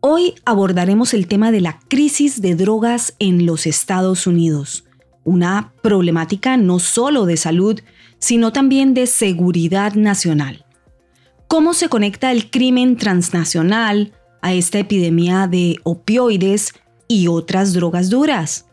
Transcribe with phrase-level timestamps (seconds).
[0.00, 4.84] Hoy abordaremos el tema de la crisis de drogas en los Estados Unidos,
[5.24, 7.80] una problemática no solo de salud,
[8.18, 10.64] sino también de seguridad nacional.
[11.46, 14.12] ¿Cómo se conecta el crimen transnacional
[14.42, 16.74] a esta epidemia de opioides
[17.08, 18.68] y otras drogas duras?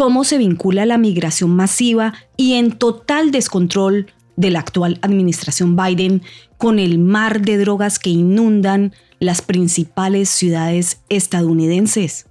[0.00, 4.06] cómo se vincula la migración masiva y en total descontrol
[4.36, 6.22] de la actual administración Biden
[6.56, 12.26] con el mar de drogas que inundan las principales ciudades estadounidenses.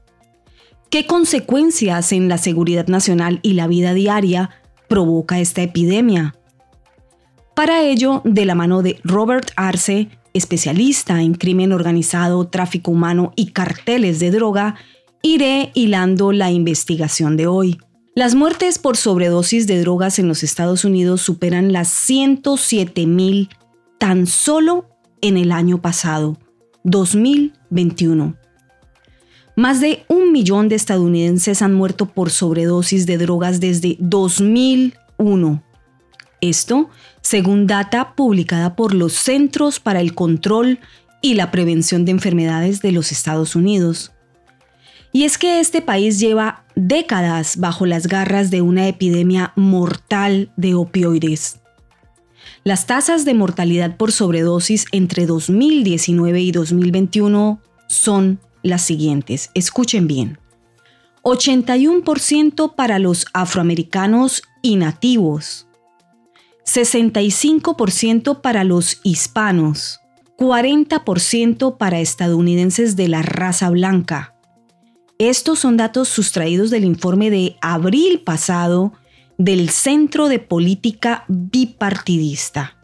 [0.90, 4.50] ¿Qué consecuencias en la seguridad nacional y la vida diaria
[4.88, 6.36] provoca esta epidemia?
[7.56, 13.52] Para ello, de la mano de Robert Arce, especialista en crimen organizado, tráfico humano y
[13.52, 14.76] carteles de droga,
[15.22, 17.78] iré hilando la investigación de hoy.
[18.16, 23.50] Las muertes por sobredosis de drogas en los Estados Unidos superan las 107 mil
[24.00, 24.88] tan solo
[25.22, 26.38] en el año pasado,
[26.84, 28.36] 2021.
[29.56, 35.64] Más de un millón de estadounidenses han muerto por sobredosis de drogas desde 2001.
[36.42, 36.90] Esto,
[37.22, 40.80] según data publicada por los Centros para el Control
[41.22, 44.14] y la Prevención de Enfermedades de los Estados Unidos.
[45.12, 50.76] Y es que este país lleva décadas bajo las garras de una epidemia mortal de
[50.76, 51.59] opioides.
[52.70, 59.50] Las tasas de mortalidad por sobredosis entre 2019 y 2021 son las siguientes.
[59.56, 60.38] Escuchen bien.
[61.24, 65.66] 81% para los afroamericanos y nativos.
[66.64, 70.02] 65% para los hispanos.
[70.38, 74.36] 40% para estadounidenses de la raza blanca.
[75.18, 78.94] Estos son datos sustraídos del informe de abril pasado
[79.40, 82.78] del Centro de Política Bipartidista.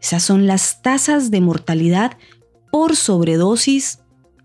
[0.00, 2.16] Esas son las tasas de mortalidad
[2.70, 3.98] por sobredosis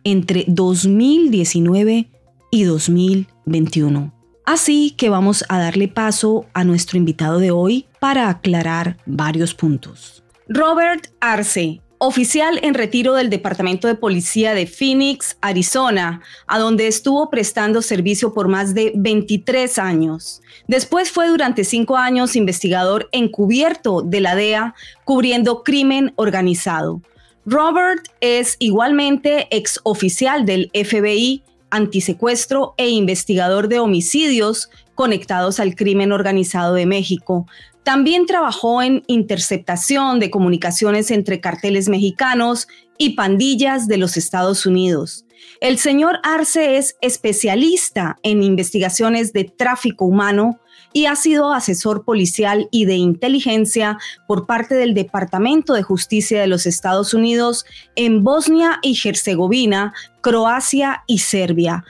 [0.03, 2.09] entre 2019
[2.51, 4.11] y 2021.
[4.45, 10.23] Así que vamos a darle paso a nuestro invitado de hoy para aclarar varios puntos.
[10.49, 17.29] Robert Arce oficial en retiro del Departamento de Policía de Phoenix, Arizona, a donde estuvo
[17.29, 20.41] prestando servicio por más de 23 años.
[20.67, 24.75] Después fue durante cinco años investigador encubierto de la DEA,
[25.05, 27.01] cubriendo crimen organizado.
[27.45, 36.11] Robert es igualmente ex oficial del FBI, antisecuestro e investigador de homicidios conectados al crimen
[36.11, 37.47] organizado de México,
[37.83, 42.67] también trabajó en interceptación de comunicaciones entre carteles mexicanos
[42.97, 45.25] y pandillas de los Estados Unidos.
[45.59, 50.59] El señor Arce es especialista en investigaciones de tráfico humano
[50.93, 56.47] y ha sido asesor policial y de inteligencia por parte del Departamento de Justicia de
[56.47, 57.65] los Estados Unidos
[57.95, 61.83] en Bosnia y Herzegovina, Croacia y Serbia.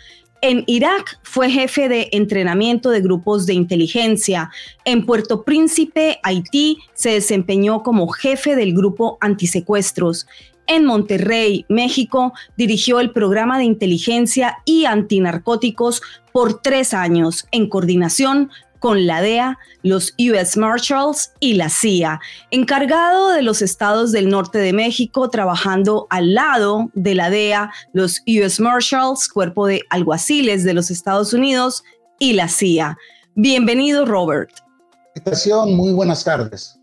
[0.46, 4.52] En Irak fue jefe de entrenamiento de grupos de inteligencia.
[4.84, 10.28] En Puerto Príncipe, Haití, se desempeñó como jefe del grupo antisecuestros.
[10.68, 16.02] En Monterrey, México, dirigió el programa de inteligencia y antinarcóticos
[16.34, 18.52] por tres años, en coordinación
[18.84, 22.20] con la DEA, los US Marshals y la CIA,
[22.52, 28.22] encargado de los estados del norte de México, trabajando al lado de la DEA, los
[28.28, 31.86] US Marshals, cuerpo de alguaciles de los Estados Unidos,
[32.20, 32.98] y la CIA.
[33.36, 34.52] Bienvenido, Robert.
[35.66, 36.78] Muy buenas tardes.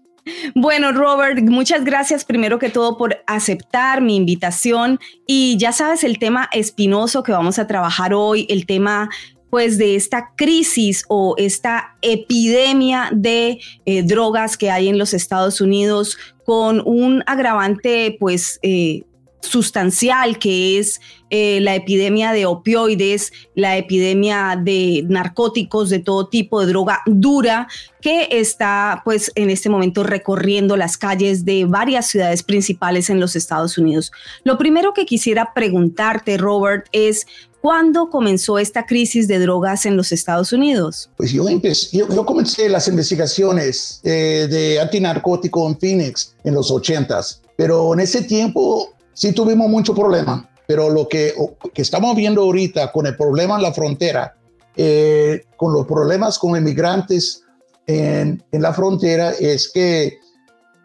[0.55, 6.19] Bueno, Robert, muchas gracias primero que todo por aceptar mi invitación y ya sabes el
[6.19, 9.11] tema espinoso que vamos a trabajar hoy, el tema
[9.51, 15.61] pues de esta crisis o esta epidemia de eh, drogas que hay en los Estados
[15.61, 19.03] Unidos con un agravante pues eh,
[19.41, 26.61] sustancial que es eh, la epidemia de opioides, la epidemia de narcóticos, de todo tipo
[26.61, 27.69] de droga dura
[28.01, 33.37] que está pues en este momento recorriendo las calles de varias ciudades principales en los
[33.37, 34.13] Estados Unidos.
[34.45, 37.27] Lo primero que quisiera preguntarte, Robert, es
[37.63, 41.11] ¿Cuándo comenzó esta crisis de drogas en los Estados Unidos?
[41.17, 47.41] Pues yo, empecé, yo, comencé las investigaciones eh, de antinarcótico en Phoenix en los 80s,
[47.57, 50.49] pero en ese tiempo sí tuvimos mucho problema.
[50.67, 51.35] Pero lo que,
[51.75, 54.37] que estamos viendo ahorita con el problema en la frontera
[54.77, 57.43] eh, con los problemas con inmigrantes
[57.87, 60.19] en, en, la frontera es que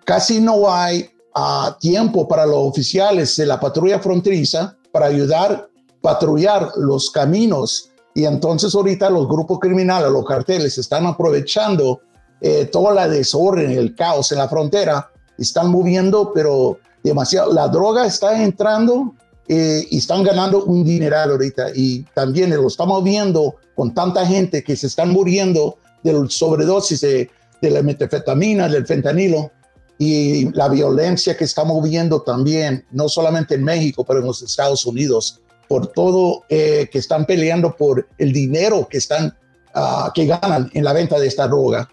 [0.04, 5.70] casi no hay uh, tiempo para los oficiales de la patrulla fronteriza para ayudar
[6.06, 7.90] patrullar los caminos.
[8.14, 12.02] Y entonces ahorita los grupos criminales, los carteles, están aprovechando
[12.42, 17.52] eh, toda la desorden, el caos en la frontera, están moviendo, pero demasiado.
[17.52, 19.16] La droga está entrando
[19.48, 21.72] eh, y están ganando un dineral ahorita.
[21.74, 27.32] Y también lo estamos viendo con tanta gente que se están muriendo de sobredosis de,
[27.64, 29.50] de la metafetamina, del fentanilo
[29.98, 34.86] y la violencia que estamos viendo también, no solamente en México, pero en los Estados
[34.86, 39.38] Unidos, por todo eh, que están peleando por el dinero que están,
[39.76, 41.90] uh, que ganan en la venta de esta droga.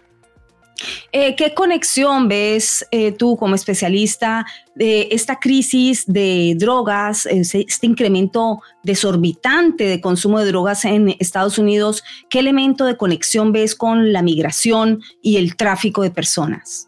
[1.11, 8.61] Eh, ¿Qué conexión ves eh, tú como especialista de esta crisis de drogas, este incremento
[8.83, 12.03] desorbitante de consumo de drogas en Estados Unidos?
[12.29, 16.87] ¿Qué elemento de conexión ves con la migración y el tráfico de personas?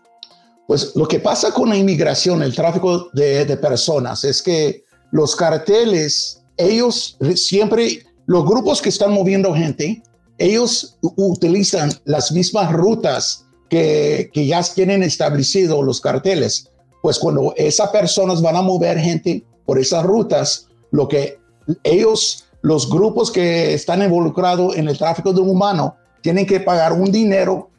[0.68, 5.36] Pues lo que pasa con la inmigración, el tráfico de, de personas, es que los
[5.36, 10.02] carteles, ellos siempre, los grupos que están moviendo gente,
[10.38, 16.70] ellos utilizan las mismas rutas que, ya tienen establecido los carteles.
[17.02, 21.40] Pues cuando esas personas van a mover gente por esas rutas, lo que
[21.84, 27.12] ellos, los grupos que están involucrados en el tráfico de humano, tienen que pagar un
[27.12, 27.70] dinero,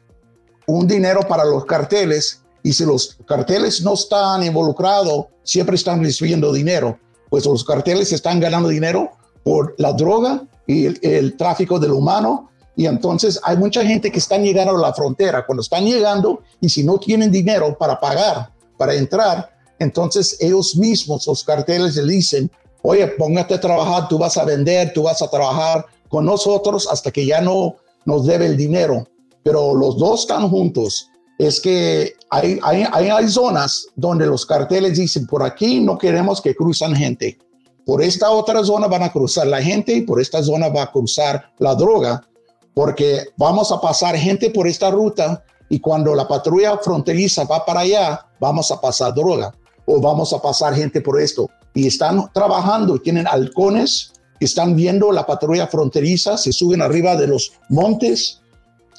[0.67, 2.43] un dinero para los carteles.
[2.63, 6.99] Y si los carteles no están involucrados, siempre están recibiendo dinero.
[7.29, 9.11] Pues los carteles están ganando dinero
[9.43, 14.19] por la droga y el, el tráfico del humano y entonces hay mucha gente que
[14.19, 15.45] está llegando a la frontera.
[15.45, 21.25] Cuando están llegando y si no tienen dinero para pagar, para entrar, entonces ellos mismos,
[21.25, 22.51] los carteles, le dicen,
[22.83, 27.09] oye, póngate a trabajar, tú vas a vender, tú vas a trabajar con nosotros hasta
[27.09, 29.07] que ya no nos debe el dinero.
[29.41, 31.09] Pero los dos están juntos.
[31.37, 36.55] Es que hay, hay, hay zonas donde los carteles dicen, por aquí no queremos que
[36.55, 37.37] cruzan gente.
[37.85, 40.91] Por esta otra zona van a cruzar la gente y por esta zona va a
[40.91, 42.27] cruzar la droga
[42.73, 47.81] porque vamos a pasar gente por esta ruta y cuando la patrulla fronteriza va para
[47.81, 49.53] allá, vamos a pasar droga
[49.85, 51.49] o vamos a pasar gente por esto.
[51.73, 57.53] Y están trabajando, tienen halcones están viendo la patrulla fronteriza, se suben arriba de los
[57.69, 58.41] montes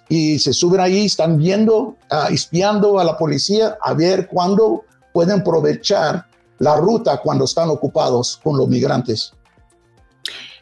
[0.08, 5.40] y se suben ahí, están viendo, uh, espiando a la policía a ver cuándo pueden
[5.40, 6.26] aprovechar
[6.58, 9.32] la ruta cuando están ocupados con los migrantes.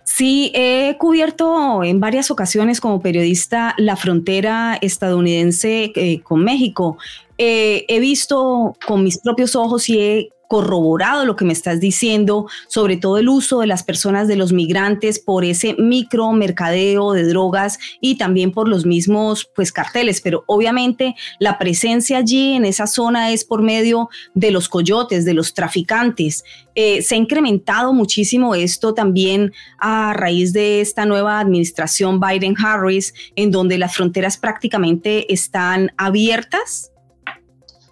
[0.05, 6.97] Sí, he cubierto en varias ocasiones como periodista la frontera estadounidense eh, con México.
[7.39, 12.47] Eh, he visto con mis propios ojos y he corroborado lo que me estás diciendo,
[12.69, 17.25] sobre todo el uso de las personas de los migrantes por ese micro mercadeo de
[17.25, 22.87] drogas y también por los mismos pues carteles, pero obviamente la presencia allí en esa
[22.87, 26.45] zona es por medio de los coyotes, de los traficantes.
[26.75, 33.51] Eh, se ha incrementado muchísimo esto también a raíz de esta nueva administración Biden-Harris, en
[33.51, 36.93] donde las fronteras prácticamente están abiertas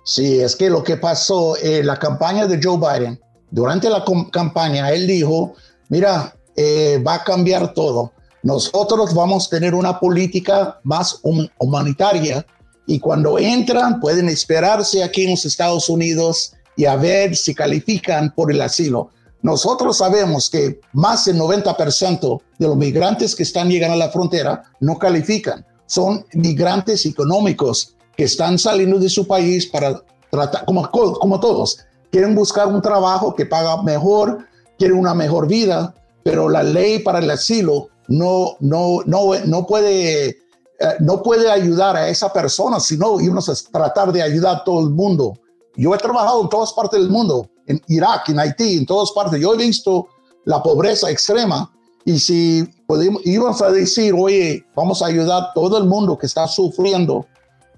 [0.05, 3.19] Sí, es que lo que pasó en eh, la campaña de Joe Biden,
[3.51, 5.55] durante la campaña, él dijo,
[5.89, 8.13] mira, eh, va a cambiar todo.
[8.43, 11.21] Nosotros vamos a tener una política más
[11.59, 12.45] humanitaria
[12.87, 18.35] y cuando entran pueden esperarse aquí en los Estados Unidos y a ver si califican
[18.35, 19.09] por el asilo.
[19.41, 24.65] Nosotros sabemos que más del 90% de los migrantes que están llegando a la frontera
[24.81, 25.65] no califican.
[25.87, 31.79] Son migrantes económicos que están saliendo de su país para tratar, como, como todos,
[32.11, 34.47] quieren buscar un trabajo que paga mejor,
[34.79, 40.45] quieren una mejor vida, pero la ley para el asilo no, no, no, no puede
[40.81, 44.81] eh, no puede ayudar a esa persona, sino irnos a tratar de ayudar a todo
[44.81, 45.35] el mundo.
[45.77, 49.41] Yo he trabajado en todas partes del mundo, en Irak, en Haití, en todas partes.
[49.41, 50.09] Yo he visto
[50.45, 51.71] la pobreza extrema
[52.05, 56.27] y si podemos, íbamos a decir, oye, vamos a ayudar a todo el mundo que
[56.27, 57.27] está sufriendo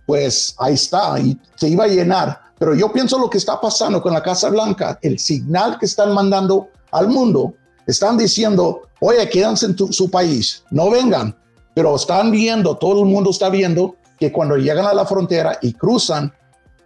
[0.07, 2.41] pues ahí está, y se iba a llenar.
[2.59, 6.15] Pero yo pienso lo que está pasando con la Casa Blanca, el señal que están
[6.15, 7.55] mandando al mundo,
[7.87, 11.37] están diciendo, oye, quédense en su país, no vengan,
[11.75, 15.75] pero están viendo, todo el mundo está viendo que cuando llegan a la frontera y
[15.75, 16.33] cruzan,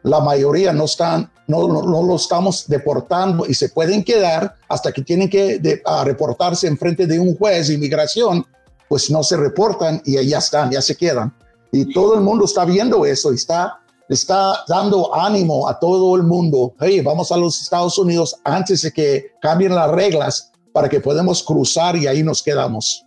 [0.03, 5.03] la mayoría no están, no, no, lo estamos deportando y se pueden quedar hasta que
[5.03, 5.61] tienen que
[6.05, 8.45] reportarse en frente de un juez de inmigración,
[8.89, 11.33] pues no se reportan y ya están, ya se quedan.
[11.73, 16.23] Y todo el mundo está viendo eso y está, está dando ánimo a todo el
[16.23, 16.75] mundo.
[16.81, 21.43] Hey, vamos a los Estados Unidos antes de que cambien las reglas para que podamos
[21.43, 23.05] cruzar y ahí nos quedamos.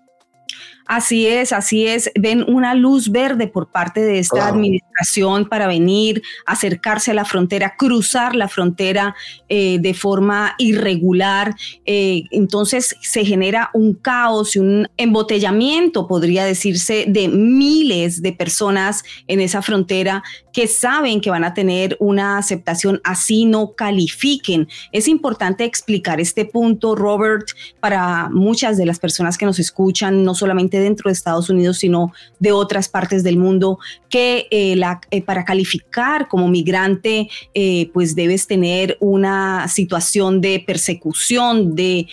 [0.86, 2.12] Así es, así es.
[2.16, 7.76] Ven una luz verde por parte de esta administración para venir, acercarse a la frontera,
[7.78, 9.16] cruzar la frontera
[9.50, 11.56] eh, de forma irregular.
[11.86, 19.04] Eh, entonces se genera un caos y un embotellamiento, podría decirse, de miles de personas
[19.28, 24.68] en esa frontera que saben que van a tener una aceptación así no califiquen.
[24.92, 27.48] Es importante explicar este punto, Robert,
[27.80, 32.12] para muchas de las personas que nos escuchan, no solamente dentro de Estados Unidos, sino
[32.40, 38.16] de otras partes del mundo, que eh, la, eh, para calificar como migrante, eh, pues
[38.16, 42.08] debes tener una situación de persecución, de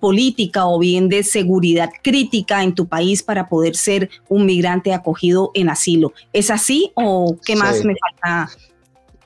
[0.00, 5.50] política o bien de seguridad crítica en tu país para poder ser un migrante acogido
[5.52, 6.12] en asilo.
[6.32, 8.50] ¿Es así o qué más me falta?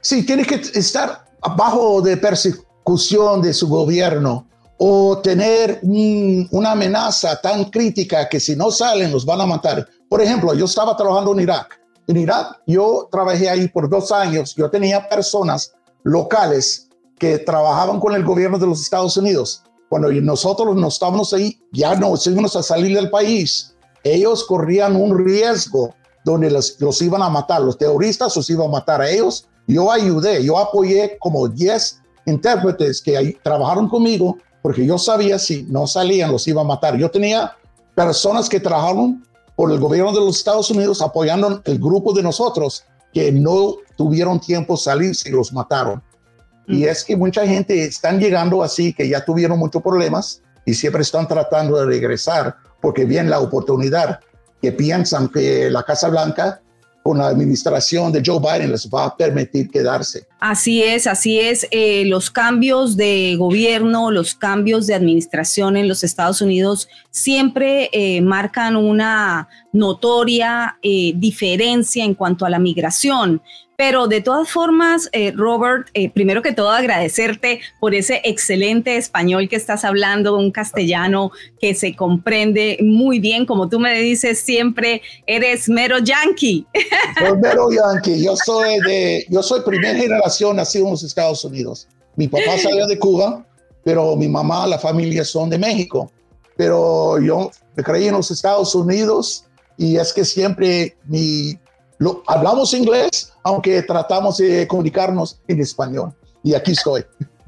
[0.00, 4.47] Sí, tiene que estar abajo de persecución de su gobierno
[4.78, 9.86] o tener una amenaza tan crítica que si no salen los van a matar.
[10.08, 11.80] Por ejemplo, yo estaba trabajando en Irak.
[12.06, 14.54] En Irak yo trabajé ahí por dos años.
[14.54, 19.64] Yo tenía personas locales que trabajaban con el gobierno de los Estados Unidos.
[19.88, 23.74] Cuando nosotros no estábamos ahí, ya nos íbamos a salir del país.
[24.04, 25.94] Ellos corrían un riesgo
[26.24, 27.62] donde los, los iban a matar.
[27.62, 29.48] Los terroristas los iban a matar a ellos.
[29.66, 35.64] Yo ayudé, yo apoyé como 10 intérpretes que ahí trabajaron conmigo porque yo sabía si
[35.64, 36.96] no salían los iba a matar.
[36.96, 37.56] Yo tenía
[37.94, 39.24] personas que trabajaron
[39.56, 44.40] por el gobierno de los Estados Unidos apoyando el grupo de nosotros que no tuvieron
[44.40, 46.02] tiempo de salir y los mataron.
[46.66, 51.02] Y es que mucha gente están llegando así que ya tuvieron muchos problemas y siempre
[51.02, 54.20] están tratando de regresar porque viene la oportunidad
[54.60, 56.60] que piensan que la Casa Blanca
[57.08, 60.26] con la administración de Joe Biden les va a permitir quedarse.
[60.40, 61.66] Así es, así es.
[61.70, 68.20] Eh, los cambios de gobierno, los cambios de administración en los Estados Unidos siempre eh,
[68.20, 73.42] marcan una notoria eh, diferencia en cuanto a la migración.
[73.76, 79.48] Pero de todas formas, eh, Robert, eh, primero que todo agradecerte por ese excelente español
[79.48, 85.00] que estás hablando, un castellano que se comprende muy bien, como tú me dices siempre,
[85.28, 86.66] eres mero yankee.
[87.20, 91.86] Soy mero yankee, yo soy de, yo soy primera generación nacido en los Estados Unidos.
[92.16, 93.46] Mi papá salió de Cuba,
[93.84, 96.10] pero mi mamá, la familia son de México.
[96.56, 99.44] Pero yo creí en los Estados Unidos
[99.78, 101.58] y es que siempre mi
[102.26, 106.12] hablamos inglés, aunque tratamos de comunicarnos en español.
[106.42, 107.04] Y aquí estoy.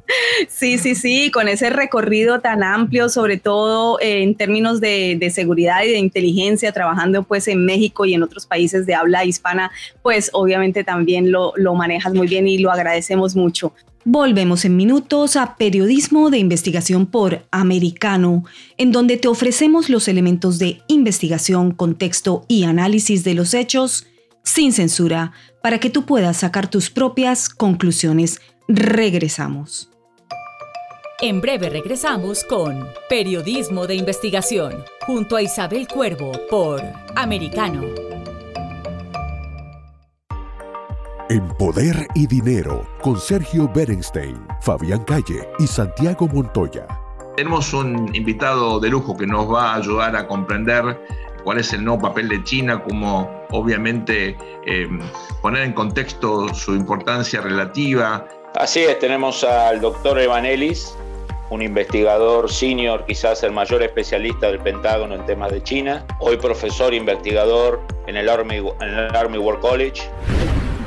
[0.49, 5.85] Sí, sí, sí, con ese recorrido tan amplio, sobre todo eh, en términos de, seguridad
[5.85, 9.71] y de inteligencia, trabajando pues en México y en otros países de habla hispana,
[10.03, 13.73] pues obviamente también lo, lo manejas muy bien y lo agradecemos mucho.
[14.05, 18.45] Volvemos en minutos a Periodismo de Investigación por Americano,
[18.79, 24.07] en donde te ofrecemos los elementos de investigación, contexto y análisis de los hechos
[24.43, 28.41] sin censura, para que tú puedas sacar tus propias conclusiones.
[28.69, 29.91] Regresamos.
[31.21, 36.83] En breve regresamos con Periodismo de Investigación, junto a Isabel Cuervo por
[37.15, 38.10] Americano.
[41.31, 46.89] En Poder y Dinero, con Sergio Berenstein, Fabián Calle y Santiago Montoya.
[47.37, 51.01] Tenemos un invitado de lujo que nos va a ayudar a comprender
[51.45, 54.89] cuál es el nuevo papel de China, cómo obviamente eh,
[55.41, 58.27] poner en contexto su importancia relativa.
[58.57, 60.97] Así es, tenemos al doctor Evanelis,
[61.51, 66.93] un investigador senior, quizás el mayor especialista del Pentágono en temas de China, hoy profesor
[66.93, 70.03] investigador en el Army, en el Army War College.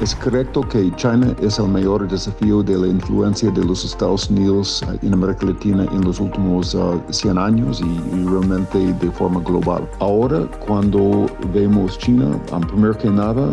[0.03, 4.83] Es correcto que China es el mayor desafío de la influencia de los Estados Unidos
[4.91, 6.75] eh, en América Latina en los últimos
[7.09, 9.89] 100 ah, años y, realmente de forma global.
[10.01, 13.49] Ahora, cuando vemos China, primero que nada,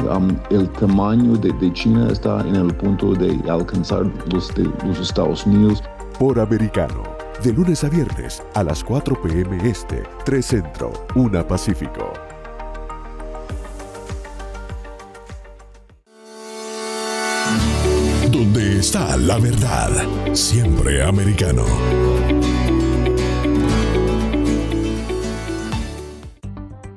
[0.50, 5.84] el tamaño de, China está en el punto de alcanzar los Estados Unidos.
[6.18, 7.04] Por americano,
[7.44, 9.56] de lunes a viernes a las 4 p.m.
[9.62, 12.29] Este, 3 Centro, 1 Pacífico.
[18.80, 19.90] Está la verdad,
[20.32, 21.64] siempre americano.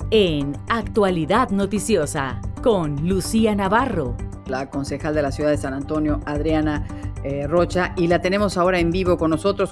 [0.10, 4.16] En Actualidad Noticiosa, con Lucía Navarro.
[4.48, 6.88] La concejal de la ciudad de San Antonio, Adriana
[7.26, 9.72] eh, Rocha, y la tenemos ahora en vivo con nosotros.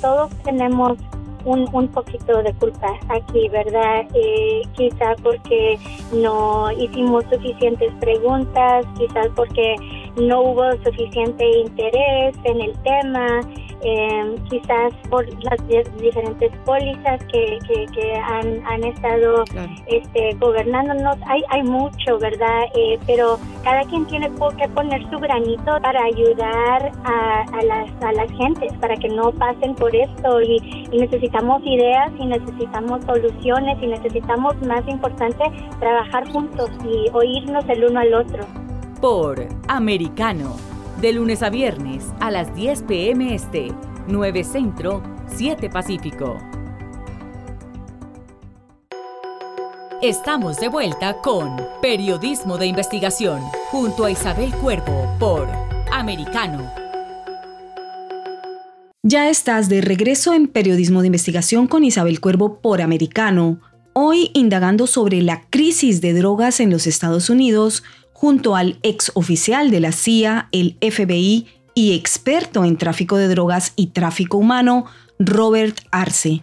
[0.00, 0.98] Todos tenemos
[1.44, 4.08] un, un poquito de culpa aquí, ¿verdad?
[4.12, 5.78] Eh, quizás porque
[6.12, 9.76] no hicimos suficientes preguntas, quizás porque
[10.16, 13.40] no hubo suficiente interés en el tema
[13.82, 15.68] eh, quizás por las
[16.00, 19.44] diferentes pólizas que, que, han, han, estado
[19.86, 21.16] este, gobernándonos.
[21.26, 22.64] Hay, hay mucho, ¿verdad?
[22.74, 28.12] Eh, pero cada quien tiene que poner su granito para ayudar a, a, las, a
[28.12, 30.40] las gentes, para que no pasen por esto.
[30.40, 35.44] Y, y necesitamos ideas y necesitamos soluciones y necesitamos, más importante,
[35.78, 38.65] trabajar juntos y oírnos el uno al otro.
[39.08, 40.56] Por Americano
[41.00, 43.68] de lunes a viernes a las 10 pm este,
[44.08, 45.00] 9 Centro,
[45.32, 46.36] 7 Pacífico.
[50.02, 55.48] Estamos de vuelta con Periodismo de Investigación junto a Isabel Cuervo por
[55.92, 56.68] Americano.
[59.04, 63.60] Ya estás de regreso en Periodismo de Investigación con Isabel Cuervo por Americano,
[63.92, 67.84] hoy indagando sobre la crisis de drogas en los Estados Unidos
[68.16, 73.74] junto al ex oficial de la CIA, el FBI y experto en tráfico de drogas
[73.76, 74.86] y tráfico humano,
[75.18, 76.42] Robert Arce.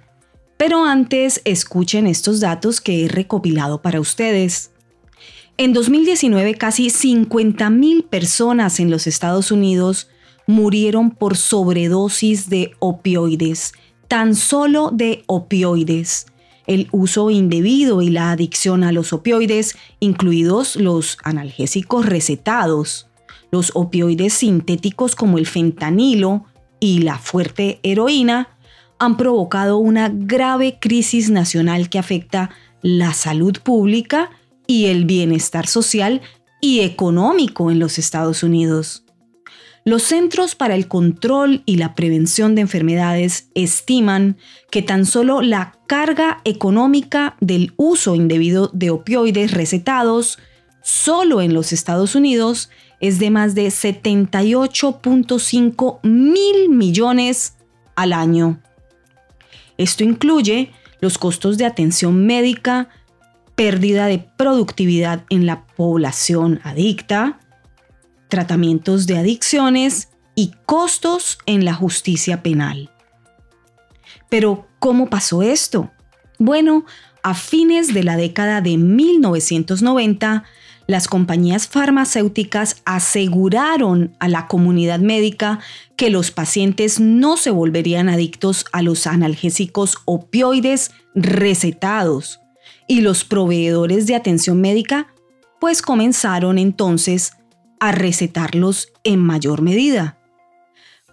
[0.55, 4.69] Pero antes, escuchen estos datos que he recopilado para ustedes.
[5.57, 10.09] En 2019, casi 50.000 personas en los Estados Unidos
[10.45, 13.73] murieron por sobredosis de opioides,
[14.07, 16.27] tan solo de opioides
[16.67, 23.08] el uso indebido y la adicción a los opioides, incluidos los analgésicos recetados,
[23.51, 26.46] los opioides sintéticos como el fentanilo
[26.79, 28.58] y la fuerte heroína,
[29.00, 32.51] han provocado una grave crisis nacional que afecta
[32.82, 34.29] la salud pública
[34.67, 36.22] y el bienestar social
[36.62, 39.02] y económico en los Estados Unidos.
[39.85, 44.37] Los Centros para el Control y la Prevención de Enfermedades estiman
[44.71, 50.39] que tan solo la carga económica del uso indebido de opioides recetados
[50.81, 52.69] solo en los Estados Unidos
[53.01, 57.55] es de más de 78.5 mil millones
[57.95, 58.61] al año.
[59.77, 60.71] Esto incluye
[61.01, 62.87] los costos de atención médica,
[63.55, 67.41] pérdida de productividad en la población adicta,
[68.34, 72.89] tratamientos de adicciones y costos en la justicia penal.
[74.28, 75.91] Pero, ¿cómo pasó esto?
[76.39, 76.84] Bueno,
[77.22, 80.46] a fines de la década de 1990,
[80.88, 85.60] las compañías farmacéuticas aseguraron a la comunidad médica
[85.96, 92.39] que los pacientes no se volverían adictos a los analgésicos opioides recetados
[92.88, 95.13] y los proveedores de atención médica
[95.60, 97.34] pues comenzaron entonces
[97.84, 100.17] a recetarlos en mayor medida.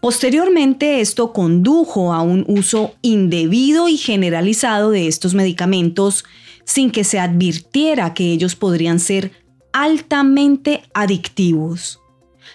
[0.01, 6.25] Posteriormente, esto condujo a un uso indebido y generalizado de estos medicamentos
[6.65, 9.33] sin que se advirtiera que ellos podrían ser
[9.73, 11.99] altamente adictivos.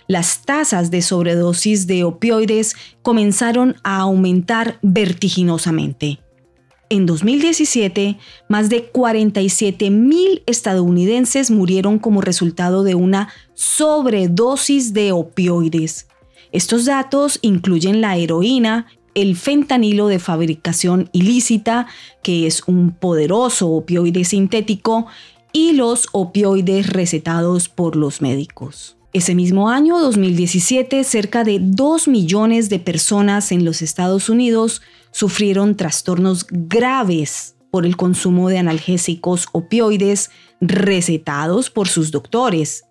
[0.07, 6.24] Las tasas de sobredosis de opioides comenzaron a aumentar vertiginosamente.
[6.89, 8.17] En 2017,
[8.47, 16.07] más de 47 mil estadounidenses murieron como resultado de una sobredosis de opioides.
[16.51, 21.87] Estos datos incluyen la heroína, el fentanilo de fabricación ilícita,
[22.21, 25.07] que es un poderoso opioide sintético,
[25.51, 28.97] y los opioides recetados por los médicos.
[29.13, 34.81] Ese mismo año, 2017, cerca de 2 millones de personas en los Estados Unidos
[35.15, 42.83] sufrieron trastornos graves por el consumo de analgésicos opioides recetados por sus doctores.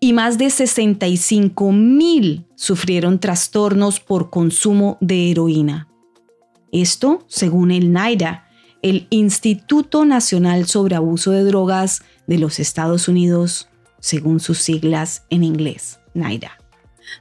[0.00, 5.86] Y más de 65 mil sufrieron trastornos por consumo de heroína.
[6.72, 8.48] Esto según el NIDA,
[8.80, 13.68] el Instituto Nacional sobre Abuso de Drogas de los Estados Unidos,
[14.00, 16.63] según sus siglas en inglés, NIDA.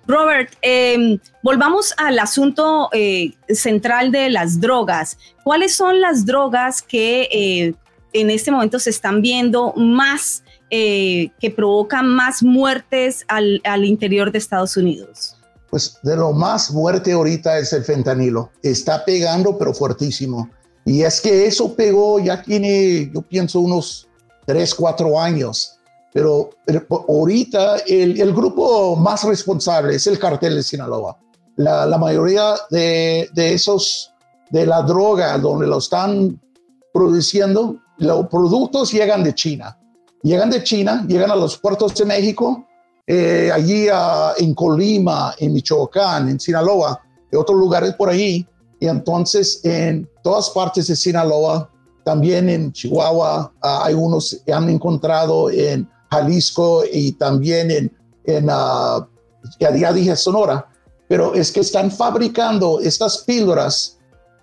[0.07, 5.17] Robert, em, volvamos al asunto eh, central de las drogas.
[5.43, 7.73] ¿Cuáles son las drogas que eh,
[8.13, 14.31] en este momento se están viendo más, eh, que provocan más muertes al, al interior
[14.31, 15.37] de Estados Unidos?
[15.69, 18.51] Pues de lo más fuerte ahorita es el fentanilo.
[18.61, 20.49] Está pegando, pero fuertísimo.
[20.85, 24.07] Y es que eso pegó, ya tiene, yo pienso, unos
[24.45, 25.79] 3, 4 años
[26.13, 26.51] pero,
[27.07, 31.17] ahorita el, el, grupo más responsable es el cartel de Sinaloa.
[31.55, 34.13] La, la mayoría de, de, esos,
[34.51, 36.39] de la droga donde lo están
[36.93, 39.77] produciendo, los productos llegan de China.
[40.21, 42.65] Llegan de China, llegan a los puertos de México,
[43.05, 43.87] eh, allí
[44.37, 48.47] en Colima, en Michoacán, en Sinaloa, y otros lugares por ahí.
[48.79, 51.69] Y entonces en todas partes de Sinaloa,
[52.05, 57.91] también en Chihuahua, ah, hay unos que han encontrado en Jalisco y también en,
[58.25, 59.05] en uh,
[59.59, 60.67] ya, dije Sonora,
[61.07, 63.97] pero es que están fabricando estas píldoras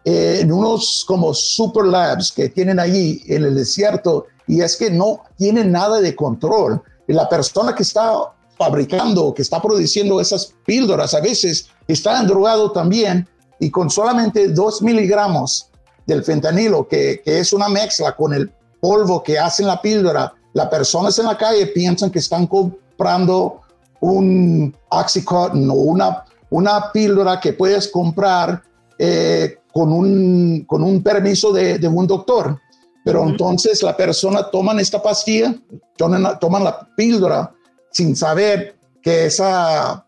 [0.05, 4.91] eh, en unos como super labs que tienen allí en el desierto y es que
[4.91, 6.83] no tienen nada de control.
[7.07, 13.29] La persona que está fabricando, que está produciendo esas píldoras, a veces está drogado también
[13.59, 15.71] y con solamente dos miligramos
[16.07, 20.69] del fentanilo, que, que es una mezcla con el polvo que hacen la píldora, las
[20.69, 23.61] personas en la calle piensan que están comprando
[24.01, 28.63] un Oxycontin o una, una píldora que puedes comprar
[28.99, 32.59] eh, con, un, con un permiso de, de un doctor.
[33.05, 35.55] Pero entonces la persona toman esta pastilla,
[35.97, 37.55] toman, toman la píldora
[37.91, 40.05] sin saber que esa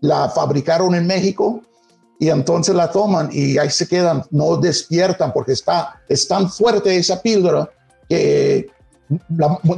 [0.00, 1.62] la fabricaron en México
[2.18, 6.96] y entonces la toman y ahí se quedan, no despiertan porque está, es tan fuerte
[6.96, 7.70] esa píldora
[8.08, 8.68] que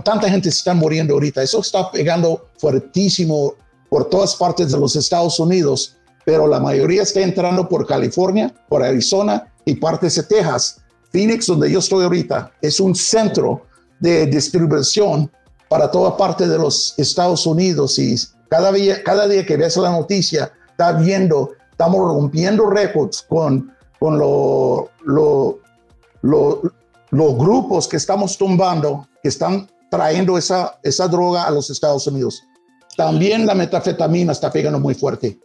[0.03, 1.42] tanta gente se está muriendo ahorita.
[1.42, 3.55] Eso está pegando fuertísimo
[3.88, 8.83] por todas partes de los Estados Unidos, pero la mayoría está entrando por California, por
[8.83, 10.81] Arizona y partes de Texas.
[11.12, 13.62] Phoenix, donde yo estoy ahorita, es un centro
[14.01, 15.31] de distribución
[15.68, 18.16] para toda parte de los Estados Unidos y
[18.49, 24.18] cada día, cada día que ves la noticia, está viendo, estamos rompiendo récords con, con
[24.18, 25.61] lo, lo,
[26.23, 32.43] los grupos que estamos tumbando, que están trayendo esa, esa droga a los Estados Unidos.
[32.95, 35.39] También la metafetamina está pegando muy fuerte.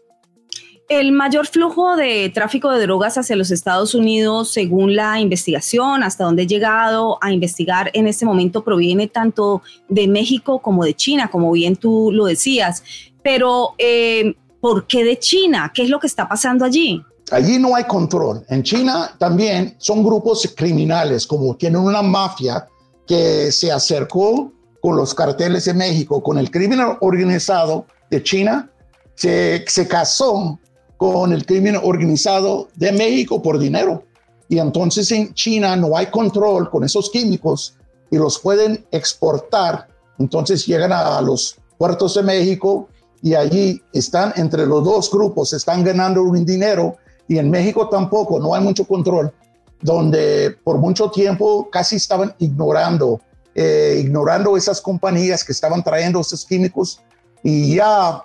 [0.89, 6.26] El mayor flujo de tráfico de drogas hacia los Estados Unidos, según la investigación, hasta
[6.26, 11.30] donde he llegado a investigar en este momento, proviene tanto de México como de China,
[11.32, 12.84] como bien tú lo decías.
[13.24, 15.72] Pero, eh, ¿por qué de China?
[15.74, 17.02] ¿Qué es lo que está pasando allí?
[17.32, 18.44] Allí no hay control.
[18.50, 22.68] En China también son grupos criminales, como tienen una mafia
[23.10, 28.69] que se acercó con los carteles de México, con el crimen organizado de China,
[29.15, 30.60] se, se casó
[30.95, 34.04] con el crimen organizado de México por dinero.
[34.48, 37.76] Y entonces en China no hay control con esos químicos
[38.12, 39.88] y los pueden exportar.
[40.19, 42.89] Entonces llegan a los puertos de México
[43.24, 48.39] y allí están entre los dos grupos, están ganando un dinero y en México tampoco,
[48.39, 49.34] no hay mucho control,
[49.82, 53.22] donde por mucho tiempo casi estaban ignorando,
[53.56, 57.02] eh, ignorando esas compañías que estaban trayendo esos químicos
[57.44, 58.24] y ya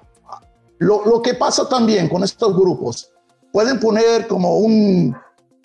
[0.79, 3.11] lo, que pasa también con estos grupos,
[3.53, 5.17] pueden poner como un,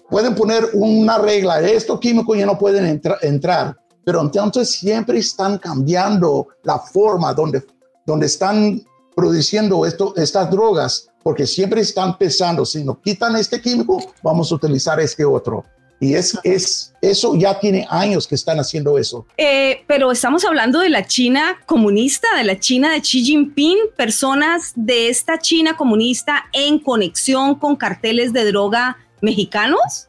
[0.09, 6.47] pueden poner una regla, estos químicos ya no pueden entrar, pero entonces siempre están cambiando
[6.63, 7.65] la forma donde,
[8.05, 8.81] donde están
[9.15, 14.55] produciendo esto, estas drogas, porque siempre están pensando, si nos quitan este químico, vamos a
[14.55, 15.65] utilizar este otro.
[15.99, 19.25] Y es, es, eso ya tiene años que están haciendo eso.
[19.37, 24.71] Eh, pero estamos hablando de la China comunista, de la China de Xi Jinping, personas
[24.75, 30.07] de esta China comunista en conexión con carteles de droga mexicanos.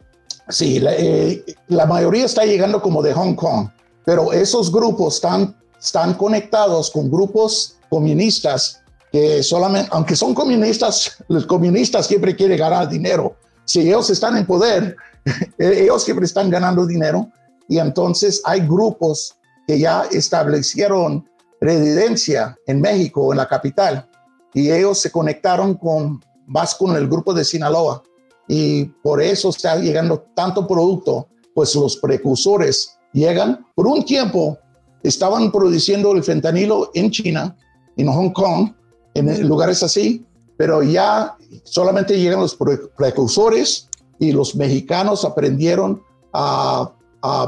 [0.48, 3.68] Sí, la, eh, la mayoría está llegando como de Hong Kong,
[4.04, 11.46] pero esos grupos están, están conectados con grupos comunistas que solamente, aunque son comunistas, los
[11.46, 13.34] comunistas siempre quieren ganar dinero.
[13.64, 14.96] Si ellos están en poder,
[15.58, 17.30] ellos siempre están ganando dinero
[17.68, 21.28] y entonces hay grupos que ya establecieron
[21.60, 24.08] residencia en México, en la capital,
[24.54, 28.02] y ellos se conectaron con más con el grupo de Sinaloa
[28.48, 33.64] y por eso está llegando tanto producto, pues los precursores llegan.
[33.76, 34.58] Por un tiempo
[35.04, 37.56] estaban produciendo el fentanilo en China,
[37.96, 38.72] en Hong Kong,
[39.14, 40.26] en lugares así,
[40.60, 46.02] pero ya solamente llegan los precursores y los mexicanos aprendieron
[46.34, 46.92] a,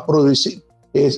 [0.06, 0.62] producir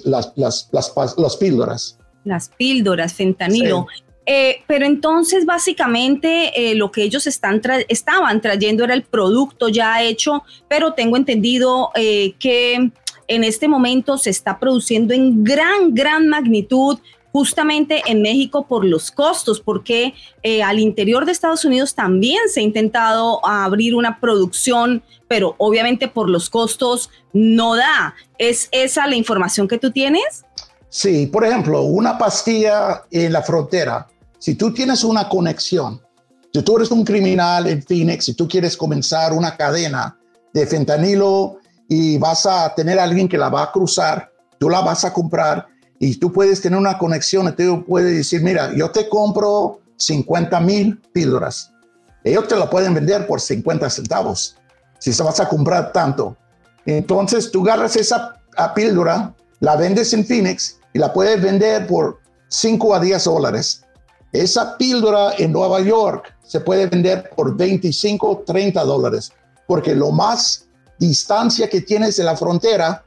[0.05, 1.97] las, las, las, píldoras.
[2.25, 3.87] Las píldoras, fentanilo.
[4.27, 10.03] Eh, pero entonces básicamente eh, lo que ellos están estaban trayendo era el producto ya
[10.03, 12.91] hecho, pero tengo entendido eh, que
[13.29, 16.99] en este momento se está produciendo en gran, gran magnitud
[17.35, 22.61] justamente en México por los costos, porque eh, al interior de Estados Unidos también se
[22.61, 28.15] ha intentado abrir una producción, pero obviamente por los costos no da.
[28.39, 30.45] ¿Es esa la información que tú tienes?
[30.89, 34.07] Sí, por ejemplo, una pastilla en la frontera,
[34.39, 36.01] si tú tienes una conexión,
[36.53, 40.17] si tú eres un criminal en Phoenix, si tú quieres comenzar una cadena
[40.53, 44.83] de fentanilo y vas a tener a alguien que la va a cruzar, tú la
[44.83, 49.09] vas a comprar y tú puedes tener una conexión, tú puedes decir, mira, yo te
[49.09, 51.71] compro 50 mil píldoras.
[52.25, 54.57] Ellos te la pueden vender por 50 centavos,
[54.99, 56.37] si se vas a comprar tanto.
[56.87, 58.41] Entonces tú agarras esa
[58.75, 63.85] píldora, la vendes en Phoenix y la puedes vender por 5 a 10 dólares.
[64.33, 69.33] Esa píldora en Nueva York se puede vender por 25, 30 dólares,
[69.67, 70.67] porque lo más
[70.99, 73.05] distancia que tienes de la frontera,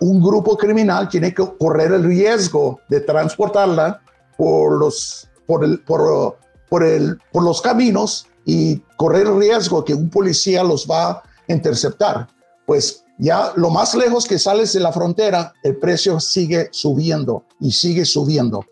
[0.00, 4.00] un grupo criminal tiene que correr el riesgo de transportarla
[4.36, 10.10] por los, por el, por, el, por los caminos y correr el riesgo que un
[10.10, 12.28] policía los va a interceptar.
[12.64, 17.72] Pues ya lo más lejos que sales de la frontera, el precio sigue subiendo y
[17.72, 18.64] sigue subiendo.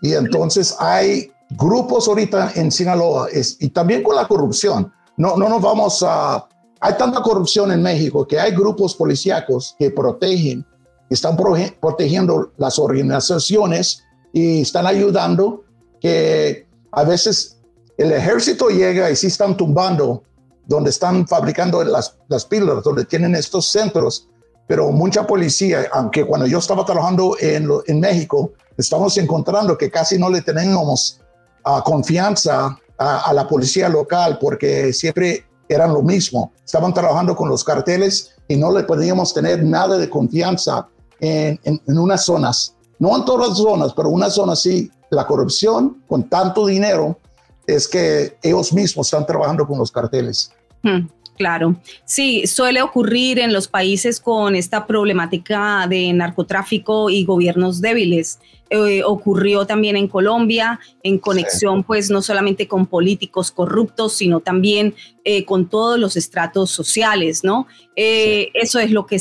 [0.00, 4.92] Y entonces hay grupos ahorita en Sinaloa y también con la corrupción.
[5.16, 6.48] No, no nos vamos a...
[6.84, 10.66] Hay tanta corrupción en México que hay grupos policíacos que protegen,
[11.08, 15.62] están protegiendo las organizaciones y están ayudando
[16.00, 17.58] que a veces
[17.96, 20.24] el ejército llega y sí están tumbando
[20.66, 24.28] donde están fabricando las, las píldoras, donde tienen estos centros,
[24.66, 30.18] pero mucha policía, aunque cuando yo estaba trabajando en, en México, estamos encontrando que casi
[30.18, 31.20] no le tenemos
[31.64, 36.52] uh, confianza a, la policía local porque siempre eran lo mismo.
[36.64, 40.88] Estaban trabajando con los carteles y no le podíamos tener nada de confianza
[41.20, 42.74] en, en, unas zonas.
[42.98, 44.90] No en todas las zonas, pero una zona sí.
[45.10, 47.18] La corrupción con tanto dinero
[47.66, 50.52] es que ellos mismos están trabajando con los carteles.
[50.82, 57.80] Hmm, claro, sí, suele ocurrir en los países con esta problemática de narcotráfico y gobiernos
[57.80, 58.38] débiles.
[58.74, 64.94] Eh, ocurrió también en Colombia, en conexión pues no solamente con políticos corruptos, sino también
[65.24, 67.66] eh, con todos los estratos sociales, ¿no?
[67.96, 69.18] Eh, eso es lo que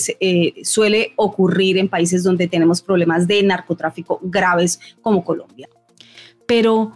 [0.64, 5.68] suele ocurrir en países donde tenemos problemas de narcotráfico graves como Colombia.
[6.48, 6.94] Pero,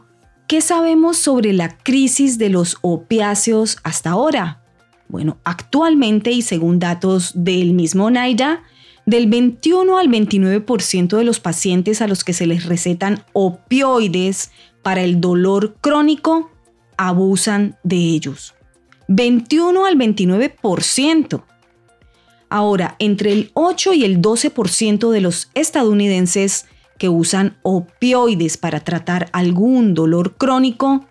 [0.47, 4.61] ¿Qué sabemos sobre la crisis de los opiáceos hasta ahora?
[5.07, 8.61] Bueno, actualmente y según datos del mismo NAIDA,
[9.05, 15.03] del 21 al 29% de los pacientes a los que se les recetan opioides para
[15.03, 16.51] el dolor crónico
[16.97, 18.55] abusan de ellos.
[19.07, 21.43] 21 al 29%.
[22.49, 26.65] Ahora, entre el 8 y el 12% de los estadounidenses
[26.97, 31.05] que usan opioides para tratar algún dolor crónico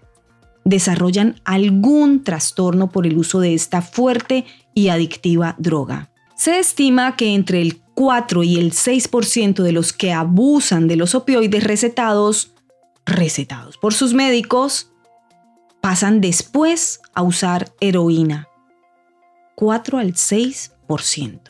[0.65, 6.11] desarrollan algún trastorno por el uso de esta fuerte y adictiva droga.
[6.37, 11.15] Se estima que entre el 4 y el 6% de los que abusan de los
[11.15, 12.53] opioides recetados,
[13.07, 14.91] recetados por sus médicos,
[15.81, 18.49] pasan después a usar heroína.
[19.55, 21.41] 4 al 6%.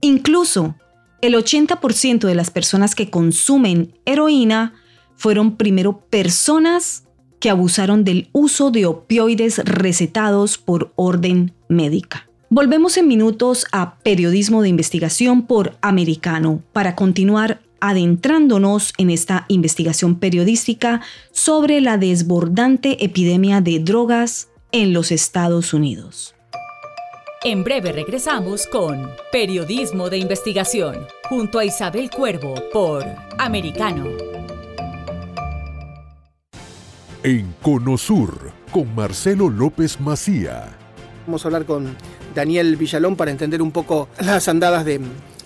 [0.00, 0.76] Incluso
[1.20, 4.74] el 80% de las personas que consumen heroína
[5.16, 7.04] fueron primero personas
[7.40, 12.28] que abusaron del uso de opioides recetados por orden médica.
[12.54, 20.16] Volvemos en minutos a Periodismo de Investigación por Americano para continuar adentrándonos en esta investigación
[20.16, 26.34] periodística sobre la desbordante epidemia de drogas en los Estados Unidos.
[27.42, 33.02] En breve regresamos con Periodismo de Investigación, junto a Isabel Cuervo por
[33.38, 34.04] Americano.
[37.22, 40.76] En Conosur, con Marcelo López Macía.
[41.26, 41.96] Vamos a hablar con
[42.34, 45.00] Daniel Villalón para entender un poco las andadas de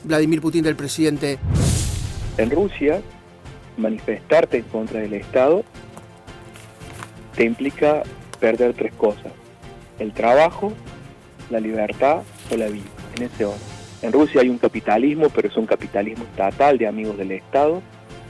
[0.05, 1.39] Vladimir Putin del presidente.
[2.39, 3.01] En Rusia,
[3.77, 5.65] manifestarte en contra del Estado
[7.35, 8.03] te implica
[8.41, 9.33] perder tres cosas.
[9.99, 10.73] El trabajo,
[11.51, 12.85] la libertad o la vida,
[13.17, 13.61] en ese orden.
[14.03, 17.83] En Rusia hay un capitalismo, pero es un capitalismo estatal de amigos del Estado,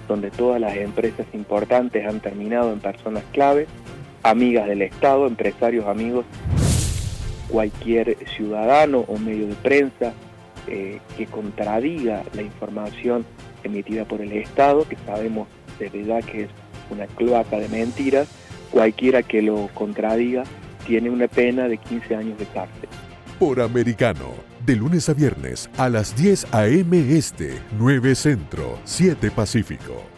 [0.08, 3.66] donde todas las empresas importantes han terminado en personas clave,
[4.22, 6.24] amigas del Estado, empresarios amigos,
[7.48, 10.12] cualquier ciudadano o medio de prensa
[10.66, 13.24] eh, que contradiga la información
[13.64, 16.50] emitida por el Estado, que sabemos de verdad que es
[16.90, 18.28] una cloaca de mentiras,
[18.70, 20.44] cualquiera que lo contradiga
[20.86, 22.88] tiene una pena de 15 años de cárcel
[23.38, 24.34] por Americano.
[24.64, 27.16] De lunes a viernes a las 10 a.m.
[27.16, 30.15] Este, 9 Centro, 7 Pacífico.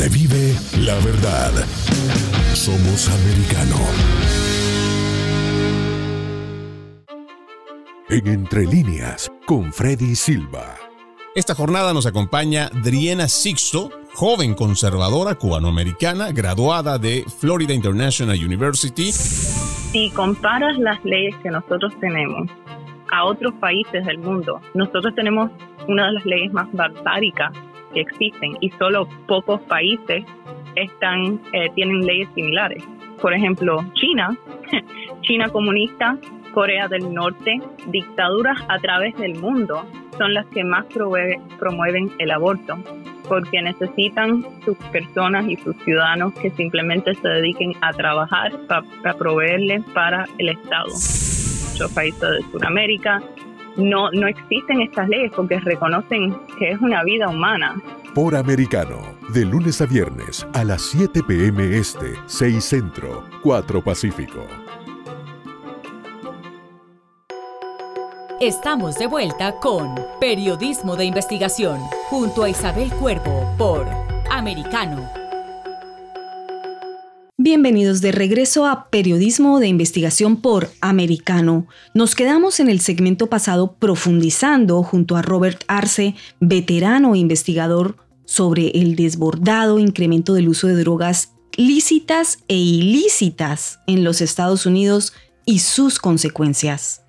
[0.00, 1.52] Donde vive la verdad.
[2.54, 3.76] Somos americano.
[8.08, 10.76] En Entre Líneas, con Freddy Silva.
[11.34, 19.12] Esta jornada nos acompaña Driena Sixto, joven conservadora cubanoamericana, graduada de Florida International University.
[19.12, 22.48] Si comparas las leyes que nosotros tenemos
[23.12, 25.50] a otros países del mundo, nosotros tenemos
[25.88, 27.52] una de las leyes más barbáricas
[27.92, 30.24] que existen y solo pocos países
[30.76, 32.82] están, eh, tienen leyes similares.
[33.20, 34.36] Por ejemplo, China,
[35.22, 36.16] China comunista,
[36.52, 39.84] Corea del Norte, dictaduras a través del mundo
[40.18, 40.84] son las que más
[41.58, 42.78] promueven el aborto,
[43.28, 49.82] porque necesitan sus personas y sus ciudadanos que simplemente se dediquen a trabajar para proveerles
[49.94, 50.88] para el Estado.
[50.88, 53.22] Muchos países de Sudamérica
[53.80, 57.74] no, no existen estas leyes porque reconocen que es una vida humana.
[58.14, 58.98] Por Americano,
[59.32, 61.76] de lunes a viernes a las 7 p.m.
[61.76, 64.46] Este, 6 Centro, 4 Pacífico.
[68.40, 73.86] Estamos de vuelta con Periodismo de Investigación junto a Isabel Cuervo por
[74.30, 75.19] Americano.
[77.52, 81.66] Bienvenidos de regreso a Periodismo de Investigación por Americano.
[81.94, 88.94] Nos quedamos en el segmento pasado profundizando junto a Robert Arce, veterano investigador, sobre el
[88.94, 95.12] desbordado incremento del uso de drogas lícitas e ilícitas en los Estados Unidos
[95.44, 97.02] y sus consecuencias.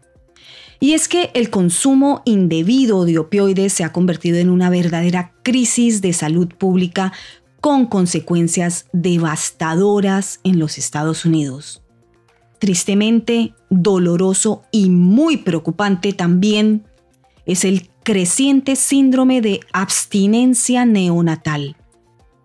[0.80, 6.01] Y es que el consumo indebido de opioides se ha convertido en una verdadera crisis
[6.01, 7.13] de salud pública
[7.62, 11.84] con consecuencias devastadoras en los Estados Unidos.
[12.60, 16.84] Tristemente, doloroso y muy preocupante también
[17.45, 21.76] es el creciente síndrome de abstinencia neonatal.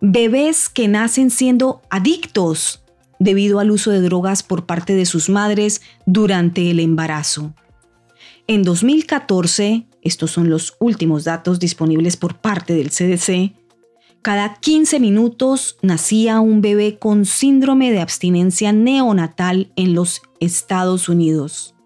[0.01, 2.83] Bebés que nacen siendo adictos
[3.19, 7.55] debido al uso de drogas por parte de sus madres durante el embarazo.
[8.47, 13.55] En 2014, estos son los últimos datos disponibles por parte del CDC,
[14.27, 21.77] cada 15 minutos nacía un bebé con síndrome de abstinencia neonatal en los Estados Unidos.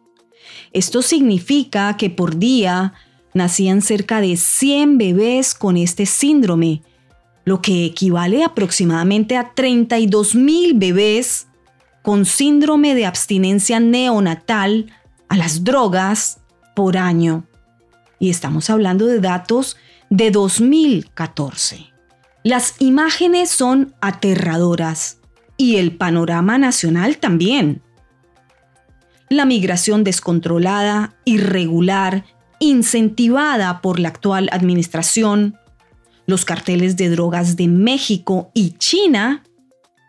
[0.72, 2.94] Esto significa que por día
[3.34, 6.80] nacían cerca de 100 bebés con este síndrome,
[7.44, 11.46] lo que equivale aproximadamente a 32 mil bebés
[12.00, 14.90] con síndrome de abstinencia neonatal
[15.28, 16.40] a las drogas
[16.74, 17.44] por año.
[18.18, 19.76] Y estamos hablando de datos
[20.08, 21.90] de 2014.
[22.42, 25.18] Las imágenes son aterradoras
[25.58, 27.82] y el panorama nacional también.
[29.28, 32.24] La migración descontrolada, irregular,
[32.58, 35.58] incentivada por la actual administración,
[36.26, 39.44] los carteles de drogas de México y China,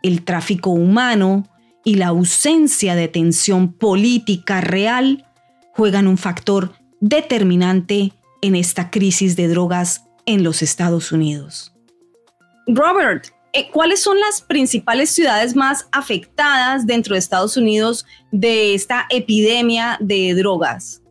[0.01, 1.49] el tráfico humano
[1.83, 5.25] y la ausencia de tensión política real
[5.73, 11.70] juegan un factor determinante en esta crisis de drogas en los Estados Unidos.
[12.67, 19.05] Robert, eh, ¿cuáles son las principales ciudades más afectadas dentro de Estados Unidos de esta
[19.09, 21.01] epidemia de drogas?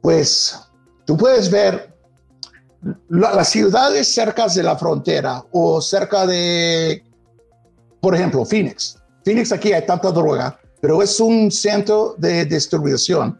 [0.00, 0.58] Pues
[1.04, 1.94] tú puedes ver
[3.08, 7.04] las ciudades cerca de la frontera o cerca de,
[8.00, 8.96] por ejemplo, Phoenix.
[9.24, 13.38] Phoenix aquí hay tanta droga, pero es un centro de distribución.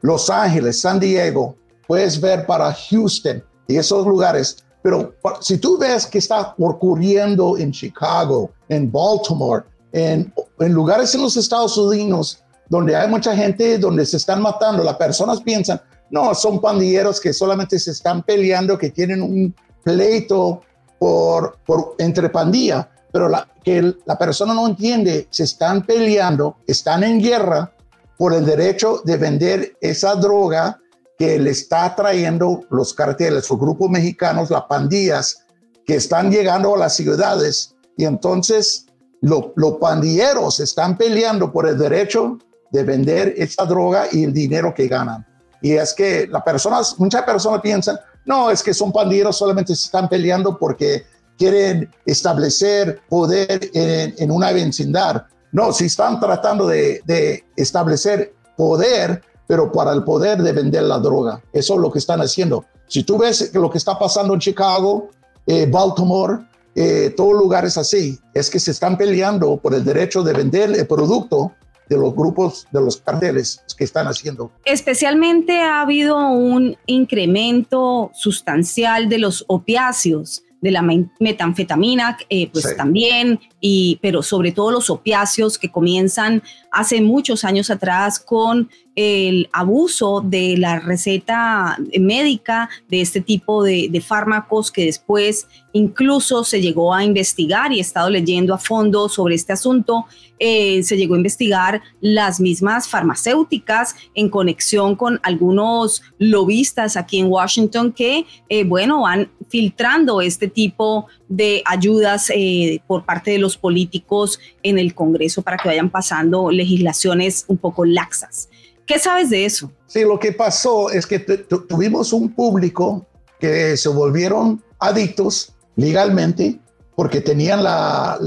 [0.00, 4.64] Los Ángeles, San Diego, puedes ver para Houston y esos lugares.
[4.86, 11.22] Pero si tú ves que está ocurriendo en Chicago, en Baltimore, en, en lugares en
[11.22, 16.32] los Estados Unidos donde hay mucha gente, donde se están matando, las personas piensan, no,
[16.36, 20.60] son pandilleros que solamente se están peleando, que tienen un pleito
[21.00, 27.02] por, por entre pandilla, pero la, que la persona no entiende, se están peleando, están
[27.02, 27.72] en guerra
[28.16, 30.78] por el derecho de vender esa droga
[31.18, 35.44] que le está trayendo los carteles, los grupos mexicanos, las pandillas
[35.86, 38.86] que están llegando a las ciudades y entonces
[39.22, 42.38] los pandilleros están peleando por el derecho
[42.70, 45.26] de vender esa droga y el dinero que ganan.
[45.62, 49.86] Y es que las personas, muchas personas piensan, no, es que son pandilleros, solamente se
[49.86, 51.04] están peleando porque
[51.38, 55.24] quieren establecer poder en, una vecindad.
[55.50, 61.42] No, si están tratando de establecer poder pero para el poder de vender la droga.
[61.52, 62.64] Eso es lo que están haciendo.
[62.88, 65.10] Si tú ves lo que está pasando en Chicago,
[65.46, 70.32] eh, Baltimore, eh, todos lugares así, es que se están peleando por el derecho de
[70.32, 71.52] vender el producto
[71.88, 74.50] de los grupos, de los carteles que están haciendo.
[74.64, 80.82] Especialmente ha habido un incremento sustancial de los opiáceos de la
[81.20, 86.42] metanfetamina, eh, pues también, y, pero sobre todo los opiáceos que comienzan
[86.72, 94.02] hace muchos años atrás con el abuso de la receta médica de este tipo de,
[94.04, 99.34] fármacos que después incluso se llegó a investigar y he estado leyendo a fondo sobre
[99.34, 100.06] este asunto,
[100.38, 107.26] eh, se llegó a investigar las mismas farmacéuticas en conexión con algunos lobistas aquí en
[107.26, 113.58] Washington que, eh, bueno, van filtrando este tipo de ayudas eh, por parte de los
[113.58, 118.48] políticos en el Congreso para que vayan pasando legislaciones un poco laxas.
[118.86, 119.70] ¿Qué sabes de eso?
[119.86, 123.04] Sí, lo que pasó es que tuvimos un público
[123.40, 126.60] que se volvieron adictos legalmente
[126.94, 128.18] porque tenían la,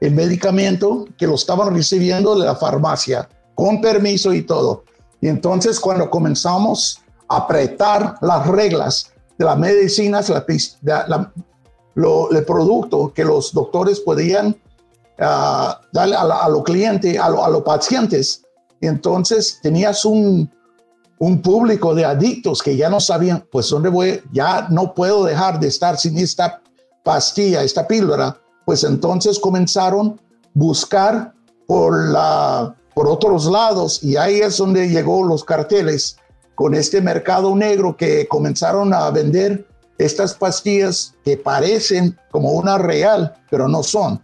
[0.00, 4.84] el medicamento que lo estaban recibiendo de la farmacia con permiso y todo.
[5.20, 10.28] Y entonces cuando comenzamos a apretar las reglas de las medicinas,
[10.82, 11.32] la,
[11.94, 14.56] lo, el producto que los doctores podían
[15.20, 18.42] ah, darle a, los clientes, a, a los pacientes,
[18.86, 20.50] entonces tenías un,
[21.18, 25.60] un público de adictos que ya no sabían, pues dónde voy, ya no puedo dejar
[25.60, 26.60] de estar sin esta
[27.04, 31.32] pastilla, esta píldora, pues entonces comenzaron a buscar
[31.66, 36.16] por, la, por otros lados y ahí es donde llegó los carteles
[36.54, 39.66] con este mercado negro que comenzaron a vender
[39.98, 44.20] estas pastillas que parecen como una real, pero no son.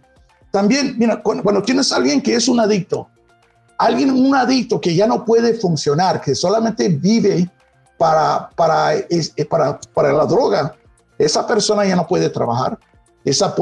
[0.51, 3.07] También, mira, cuando tienes a alguien que es un adicto,
[3.79, 7.49] alguien, un adicto que ya no puede funcionar, que solamente vive
[7.97, 10.75] para, para, eh, para, para la droga,
[11.17, 12.77] esa persona ya no puede trabajar,
[13.23, 13.55] esa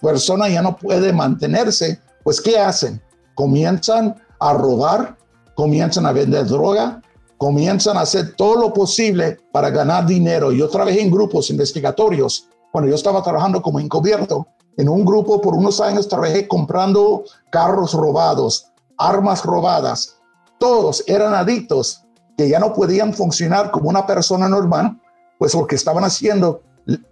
[0.00, 3.00] persona ya no puede mantenerse, pues ¿qué hacen?
[3.34, 5.16] Comienzan a robar,
[5.54, 7.00] comienzan a vender droga,
[7.38, 10.52] comienzan a hacer todo lo posible para ganar dinero.
[10.52, 14.46] Yo trabajé en grupos investigatorios cuando yo estaba trabajando como encubierto.
[14.76, 18.66] En un grupo por unos años trabajé comprando carros robados,
[18.98, 20.16] armas robadas.
[20.58, 22.02] Todos eran adictos
[22.36, 25.00] que ya no podían funcionar como una persona normal,
[25.38, 26.62] pues lo que estaban haciendo,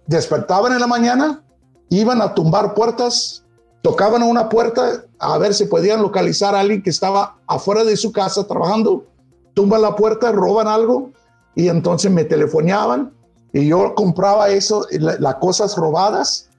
[0.07, 1.43] despertaban en la mañana,
[1.89, 3.43] iban a tumbar puertas,
[3.81, 8.11] tocaban una puerta a ver si podían localizar a alguien que estaba afuera de su
[8.11, 9.05] casa trabajando,
[9.53, 11.11] tumban la puerta, roban algo
[11.55, 13.13] y entonces me telefoneaban
[13.53, 16.49] y yo compraba eso, las cosas robadas,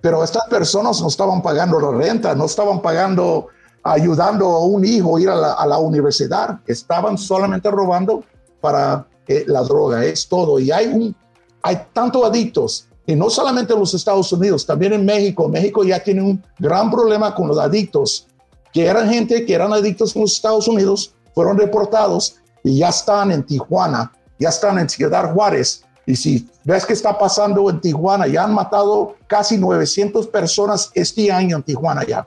[0.00, 3.48] pero estas personas no estaban pagando la renta, no estaban pagando
[3.84, 6.58] ayudando a un hijo a ir a la, universidad.
[6.66, 8.24] Estaban solamente robando
[8.60, 10.58] para eh, la droga, es todo.
[10.58, 11.14] Y hay, un,
[11.62, 15.46] hay tantos adictos, y no solamente en los Estados Unidos, también en México.
[15.48, 18.26] México ya tiene un gran problema con los adictos,
[18.72, 23.30] que eran gente que eran adictos en los Estados Unidos, fueron reportados y ya están
[23.30, 25.84] en Tijuana, ya están en Ciudad Juárez.
[26.06, 31.30] Y si ves que está pasando en Tijuana, ya han matado casi 900 personas este
[31.30, 32.26] año en Tijuana ya.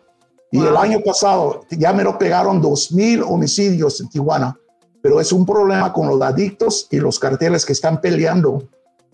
[0.51, 4.57] Y el año pasado ya me lo pegaron 2.000 homicidios en Tijuana,
[5.01, 8.63] pero es un problema con los adictos y los carteles que están peleando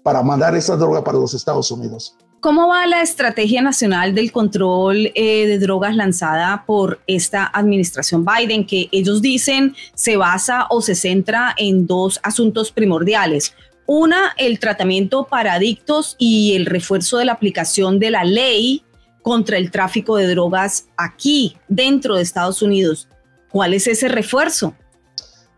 [0.03, 2.15] para mandar esa droga para los Estados Unidos.
[2.43, 8.67] ¿Cómo va la estrategia nacional del control eh, de drogas lanzada por esta administración Biden,
[8.67, 13.55] que ellos dicen se basa o se centra en dos asuntos primordiales?
[13.85, 18.83] Una, el tratamiento para adictos y el refuerzo de la aplicación de la ley
[19.23, 23.07] contra el tráfico de drogas aquí, dentro de Estados Unidos.
[23.49, 24.75] ¿Cuál es ese refuerzo?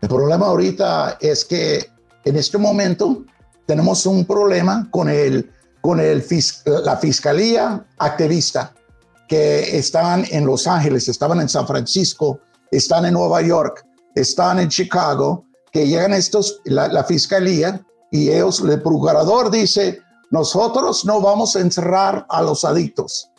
[0.00, 1.90] El problema ahorita es que
[2.24, 3.24] en este momento
[3.66, 5.50] tenemos un problema con, el,
[5.80, 6.24] con el,
[6.84, 8.72] la fiscalía activista
[9.28, 12.40] que están en Los Ángeles, estaban en San Francisco,
[12.70, 18.60] están en Nueva York, están en Chicago, que llegan estos, la, la fiscalía y ellos,
[18.60, 20.00] el procurador dice,
[20.30, 23.30] nosotros no vamos a encerrar a los adictos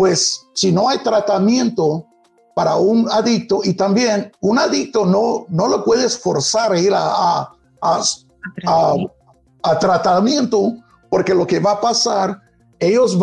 [0.00, 2.06] pues si no hay tratamiento
[2.54, 7.52] para un adicto y también un adicto no, no lo puedes forzar a ir a,
[7.82, 10.72] a, tratamiento
[11.10, 12.40] porque lo que va a pasar,
[12.78, 13.18] ellos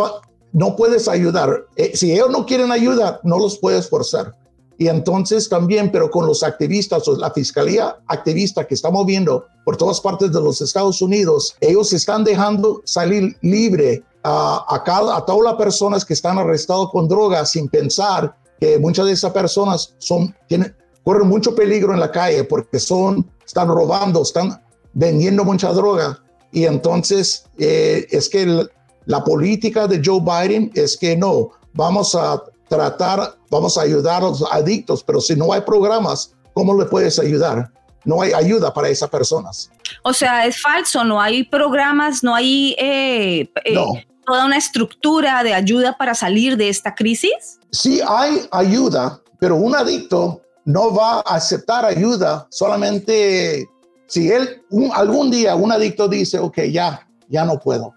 [0.51, 1.65] no puedes ayudar.
[1.78, 4.36] Eh, si ellos no quieren ayudar, no los puedes forzar.
[4.78, 9.78] Y entonces también, pero con los activistas o la fiscalía activista que estamos viendo por
[9.78, 15.43] todas partes de los Estados Unidos, ellos están dejando salir libre a, cada, a todas
[15.43, 20.36] las personas que están arrestadas con drogas sin pensar que muchas de esas personas son,
[20.47, 24.61] tienen, corren mucho peligro en la calle porque son, están robando, están
[24.93, 26.19] vendiendo mucha droga.
[26.51, 28.67] Y entonces eh, es que
[29.05, 34.28] la política de Joe Biden es que no, vamos a tratar, vamos a ayudar a
[34.28, 37.71] los adictos, pero si no hay programas, ¿cómo le puedes ayudar?
[38.03, 39.69] No hay ayuda para esas personas.
[40.03, 43.93] O sea, es falso, no hay programas, no hay eh, eh, no
[44.28, 47.59] toda una estructura de ayuda para salir de esta crisis?
[47.71, 53.65] Sí hay ayuda, pero un adicto no va a aceptar ayuda solamente
[54.07, 54.61] si él
[54.93, 57.93] algún día un adicto dice, ok, ya, ya no puedo.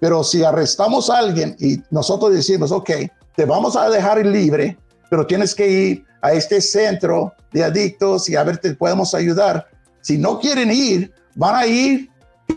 [0.00, 2.90] Pero si arrestamos a alguien y nosotros decimos, ok,
[3.36, 4.76] te vamos a dejar libre,
[5.08, 9.68] pero tienes que ir a este centro de adictos y a ver, te podemos ayudar.
[10.00, 12.09] Si no quieren ir, van a ir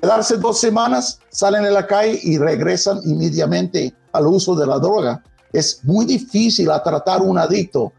[0.04, 5.24] quedarse dos semanas, salen a la calle y regresan inmediatamente al uso de la droga.
[5.54, 7.94] Es muy difícil a tratar un adicto.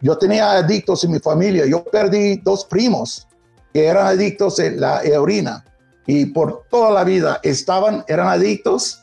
[0.00, 1.66] Yo tenía adictos en mi familia.
[1.66, 3.28] Yo perdí dos primos
[3.74, 5.62] que eran adictos a la heroína
[6.06, 9.02] y por toda la vida estaban, eran adictos.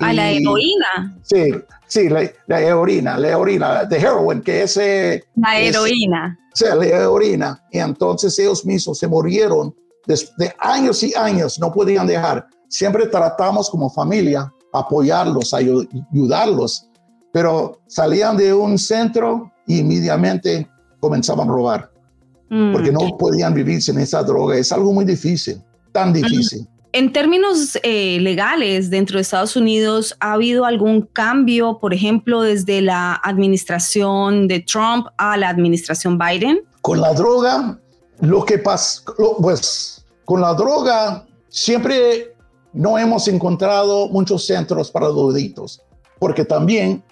[0.00, 1.16] ¿A la heroína?
[1.22, 1.54] Sí,
[1.86, 4.76] sí, la, heroína, la heroína, de heroin, que es...
[5.36, 6.36] La heroína.
[6.52, 7.64] sí, la heroína.
[7.70, 9.72] Y entonces ellos mismos se murieron
[10.06, 12.46] de años y años, no podían dejar.
[12.68, 16.88] Siempre tratamos como familia apoyarlos, ayudarlos,
[17.32, 20.68] pero salían de un centro y inmediatamente
[21.00, 21.90] comenzaban a robar,
[22.50, 22.72] mm.
[22.72, 24.56] porque no podían vivir sin esa droga.
[24.56, 26.66] Es algo muy difícil, tan difícil.
[26.92, 32.80] En términos eh, legales, dentro de Estados Unidos, ¿ha habido algún cambio, por ejemplo, desde
[32.80, 36.60] la administración de Trump a la administración Biden?
[36.80, 37.78] Con la droga,
[38.20, 39.02] lo que pasa,
[39.40, 42.34] pues con la droga, siempre
[42.72, 45.82] no hemos encontrado muchos centros para los adictos,
[46.18, 47.02] porque también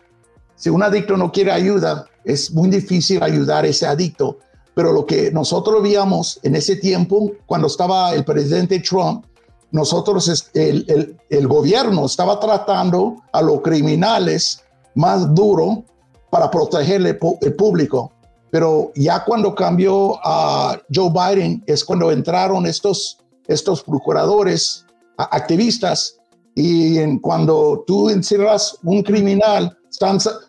[0.56, 4.38] si un adicto no quiere ayuda, es muy difícil ayudar a ese adicto.
[4.74, 9.24] Pero lo que nosotros veíamos en ese tiempo, cuando estaba el presidente Trump,
[9.70, 14.62] nosotros, el, el, gobierno estaba tratando a los criminales
[14.94, 15.84] más duro
[16.30, 18.12] para protegerle el público.
[18.54, 24.86] Pero ya cuando cambió a Joe Biden es cuando entraron estos, estos procuradores,
[25.16, 26.20] activistas,
[26.54, 29.76] y cuando tú encierras un criminal,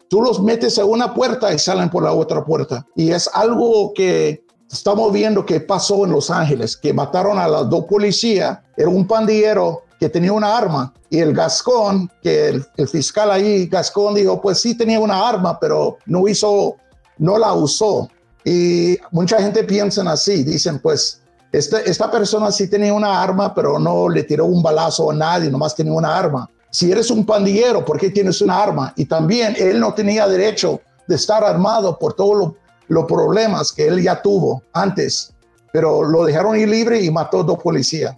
[0.07, 2.85] tú los metes a una puerta y salen por la otra puerta.
[2.95, 7.67] Y es algo que estamos viendo que pasó en Los Ángeles, que mataron a las
[7.71, 13.31] dos policías, era un pandillero que tenía una arma y el Gascón, que el, fiscal
[13.31, 16.75] ahí, Gascón dijo, pues sí tenía una arma, pero no hizo,
[17.17, 18.09] no la usó.
[18.43, 23.79] Y mucha gente piensa así, dicen, pues este, esta persona sí tenía una arma, pero
[23.79, 27.85] no le tiró un balazo a nadie, nomás tenía una arma si eres un pandillero,
[27.85, 28.93] ¿por qué tienes una arma?
[28.97, 32.51] Y también él no tenía derecho de estar armado por todos
[32.89, 35.33] los problemas que él ya tuvo antes,
[35.71, 38.17] pero lo dejaron ir libre y mató a dos policías.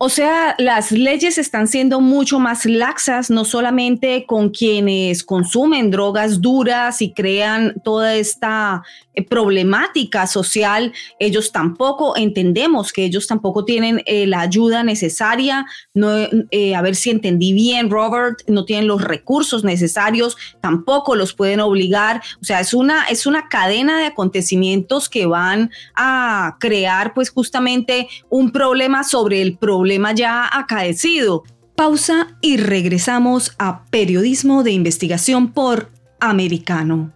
[0.00, 6.40] O sea, las leyes están siendo mucho más laxas, no solamente con quienes consumen drogas
[6.40, 8.84] duras y crean toda esta
[9.22, 15.66] problemática social, ellos tampoco entendemos que ellos tampoco tienen eh, la ayuda necesaria.
[15.94, 16.14] No,
[16.50, 21.60] eh, a ver si entendí bien, Robert, no tienen los recursos necesarios, tampoco los pueden
[21.60, 22.22] obligar.
[22.40, 28.08] O sea, es una, es una cadena de acontecimientos que van a crear, pues, justamente
[28.30, 31.44] un problema sobre el problema ya acaecido.
[31.76, 37.12] Pausa y regresamos a Periodismo de Investigación por Americano.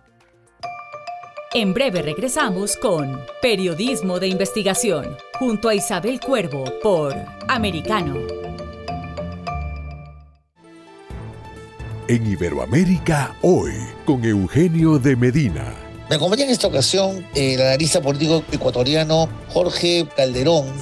[1.54, 7.14] En breve regresamos con Periodismo de Investigación junto a Isabel Cuervo por
[7.46, 8.16] Americano.
[12.08, 13.74] En Iberoamérica hoy
[14.06, 15.74] con Eugenio de Medina.
[16.08, 20.72] Me acompaña en esta ocasión el analista político ecuatoriano Jorge Calderón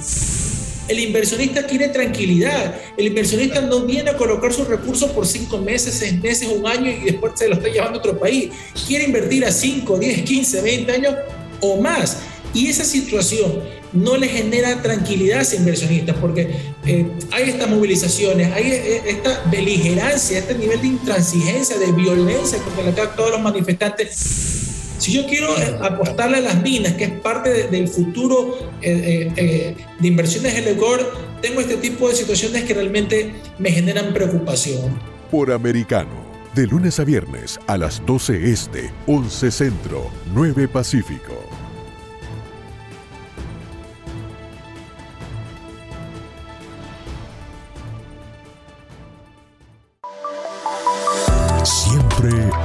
[0.91, 2.75] el inversionista quiere tranquilidad.
[2.97, 6.91] El inversionista no viene a colocar sus recursos por cinco meses, seis meses, un año
[6.91, 8.51] y después se lo está llevando a otro país.
[8.87, 11.15] Quiere invertir a 5, 10, 15, 20 años
[11.61, 12.17] o más.
[12.53, 13.63] Y esa situación
[13.93, 16.49] no le genera tranquilidad a ese inversionista porque
[16.85, 22.83] eh, hay estas movilizaciones, hay eh, esta beligerancia, este nivel de intransigencia, de violencia contra
[22.83, 24.70] la que todos los manifestantes
[25.01, 29.75] si yo quiero eh, apostarle a las minas, que es parte del futuro eh, eh,
[29.99, 34.99] de inversiones del Ecuador, tengo este tipo de situaciones que realmente me generan preocupación.
[35.31, 36.23] Por americano,
[36.53, 41.49] de lunes a viernes a las 12 este, 11 centro, 9 pacífico.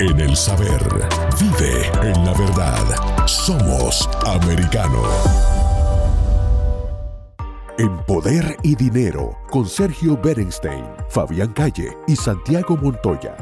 [0.01, 0.83] En el saber.
[1.41, 3.27] Vive en la verdad.
[3.27, 5.03] Somos americano.
[7.79, 13.37] En Poder y Dinero, con Sergio Berenstein, Fabián Calle y Santiago Montoya.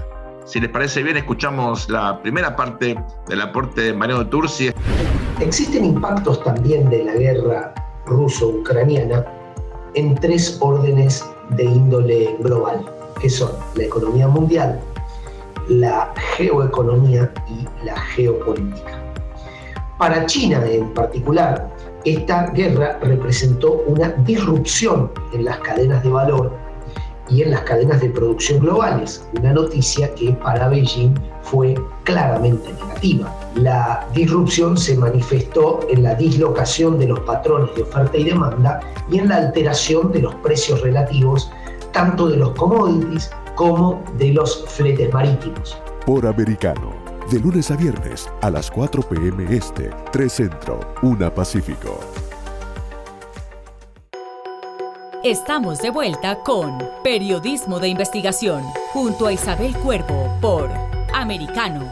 [0.45, 2.97] Si les parece bien, escuchamos la primera parte
[3.29, 4.71] del aporte de Mariano Turci.
[5.41, 7.75] Existen impactos también de la guerra
[8.07, 9.25] ruso-ucraniana
[9.95, 12.85] en tres órdenes de índole global,
[13.21, 14.81] que son la economía mundial,
[15.69, 19.01] la geoeconomía y la geopolítica.
[19.99, 21.71] Para China en particular,
[22.05, 26.53] esta guerra representó una disrupción en las cadenas de valor
[27.31, 33.35] y en las cadenas de producción globales, una noticia que para Beijing fue claramente negativa.
[33.55, 39.19] La disrupción se manifestó en la dislocación de los patrones de oferta y demanda y
[39.19, 41.51] en la alteración de los precios relativos
[41.93, 45.79] tanto de los commodities como de los fletes marítimos.
[46.07, 46.95] Por americano,
[47.31, 49.47] de lunes a viernes a las 4 p.m.
[49.55, 52.01] Este, 3 Centro, 1 Pacífico.
[55.23, 60.71] Estamos de vuelta con Periodismo de Investigación junto a Isabel Cuervo por
[61.15, 61.91] Americano.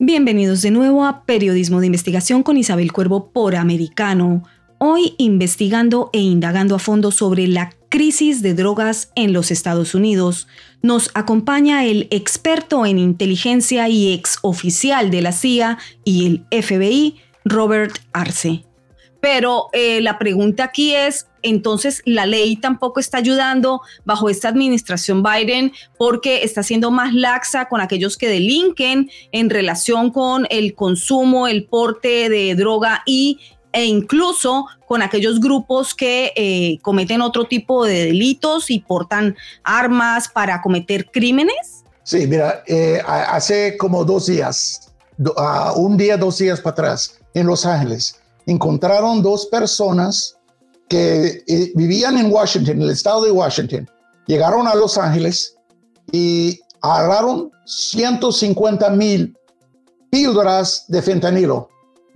[0.00, 4.42] Bienvenidos de nuevo a Periodismo de Investigación con Isabel Cuervo por Americano.
[4.80, 10.46] Hoy investigando e indagando a fondo sobre la crisis de drogas en los Estados Unidos,
[10.82, 17.16] nos acompaña el experto en inteligencia y ex oficial de la CIA y el FBI,
[17.44, 18.62] Robert Arce.
[19.20, 25.24] Pero eh, la pregunta aquí es, entonces la ley tampoco está ayudando bajo esta administración
[25.24, 31.48] Biden porque está siendo más laxa con aquellos que delinquen en relación con el consumo,
[31.48, 33.40] el porte de droga y
[33.72, 40.28] e incluso con aquellos grupos que eh, cometen otro tipo de delitos y portan armas
[40.28, 41.84] para cometer crímenes?
[42.02, 44.92] Sí, mira, eh, hace como dos días,
[45.36, 50.36] ah, un día, dos días para atrás, en Los Ángeles, encontraron dos personas
[50.88, 53.88] que eh, vivían en Washington, en el estado de Washington.
[54.26, 55.56] Llegaron a Los Ángeles
[56.10, 59.36] y agarraron 150 mil
[60.10, 61.68] píldoras de fentanilo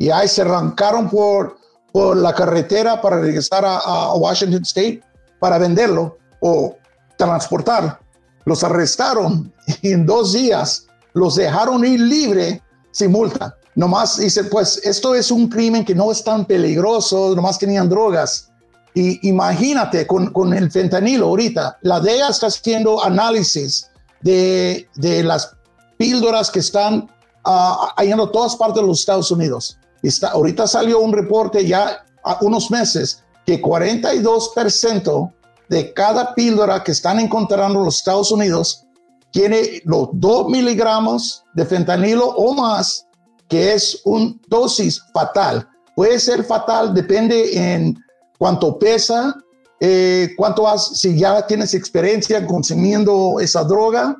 [0.02, 1.58] y ahí se arrancaron por,
[1.92, 5.00] por la carretera para regresar a, Washington State
[5.38, 6.74] para venderlo o
[7.16, 8.00] transportar.
[8.44, 13.56] Los arrestaron y en dos días los dejaron ir libre sin multa.
[13.76, 18.50] Nomás dice, pues esto es un crimen que no es tan peligroso, nomás tenían drogas.
[18.94, 23.88] Y imagínate con, con el fentanilo ahorita, la DEA está haciendo análisis
[24.20, 25.54] de, de las
[25.96, 27.08] píldoras que están
[27.44, 29.78] uh, todas partes de los Estados Unidos.
[30.02, 35.32] Está, ahorita salió un reporte ya a unos meses que 42%
[35.68, 38.84] de cada píldora que están encontrando en los Estados Unidos
[39.30, 43.06] tiene los 2 miligramos de fentanilo o más
[43.48, 45.68] que es un dosis fatal.
[45.94, 47.98] Puede ser fatal, depende en
[48.38, 49.36] cuánto pesa,
[49.78, 54.16] eh, cuánto has, si ya tienes experiencia consumiendo esa droga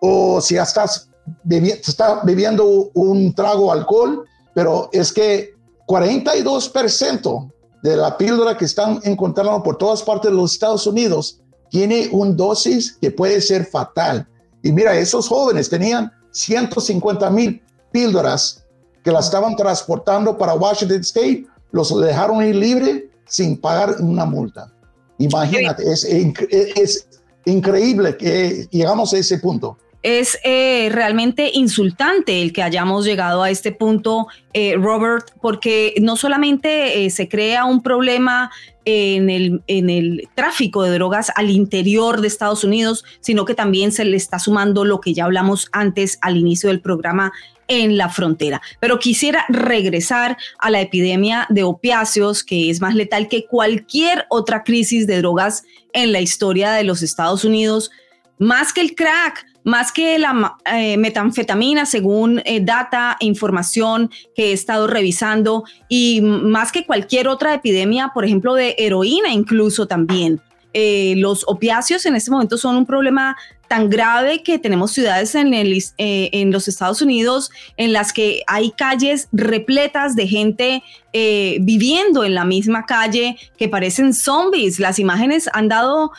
[0.00, 1.08] o si ya estás,
[2.24, 4.24] bebiendo un trago alcohol,
[4.54, 5.54] pero es que
[5.86, 11.40] 42% de la píldora que están encontrando por todas partes de los Estados Unidos
[11.70, 14.26] tiene un dosis que puede ser fatal.
[14.62, 18.64] Y mira, esos jóvenes tenían 150 mil píldoras
[19.02, 24.72] que la estaban transportando para Washington State, los dejaron ir libre sin pagar una multa.
[25.18, 27.08] Imagínate, es, es
[27.44, 33.50] increíble que llegamos a ese punto es eh, realmente insultante el que hayamos llegado a
[33.50, 38.50] este punto, eh, Robert, porque no solamente eh, se crea un problema
[38.84, 43.92] en el, en el tráfico de drogas al interior de Estados Unidos, sino que también
[43.92, 47.32] se le está sumando lo que ya hablamos antes al inicio del programa
[47.68, 48.60] en la frontera.
[48.80, 54.64] Pero quisiera regresar a la epidemia de opiáceos, que es más letal que cualquier otra
[54.64, 57.92] crisis de drogas en la historia de los Estados Unidos,
[58.38, 64.50] más que el crack, más que la eh, metanfetamina, según eh, data e información que
[64.50, 70.40] he estado revisando, y más que cualquier otra epidemia, por ejemplo, de heroína incluso también.
[70.74, 73.36] Eh, los opiáceos en este momento son un problema
[73.72, 75.48] tan grave que tenemos ciudades eh,
[75.96, 80.82] en los Estados Unidos en las que hay calles repletas de gente
[81.14, 84.78] eh, viviendo en la misma calle que parecen zombies.
[84.78, 86.12] Las imágenes han dado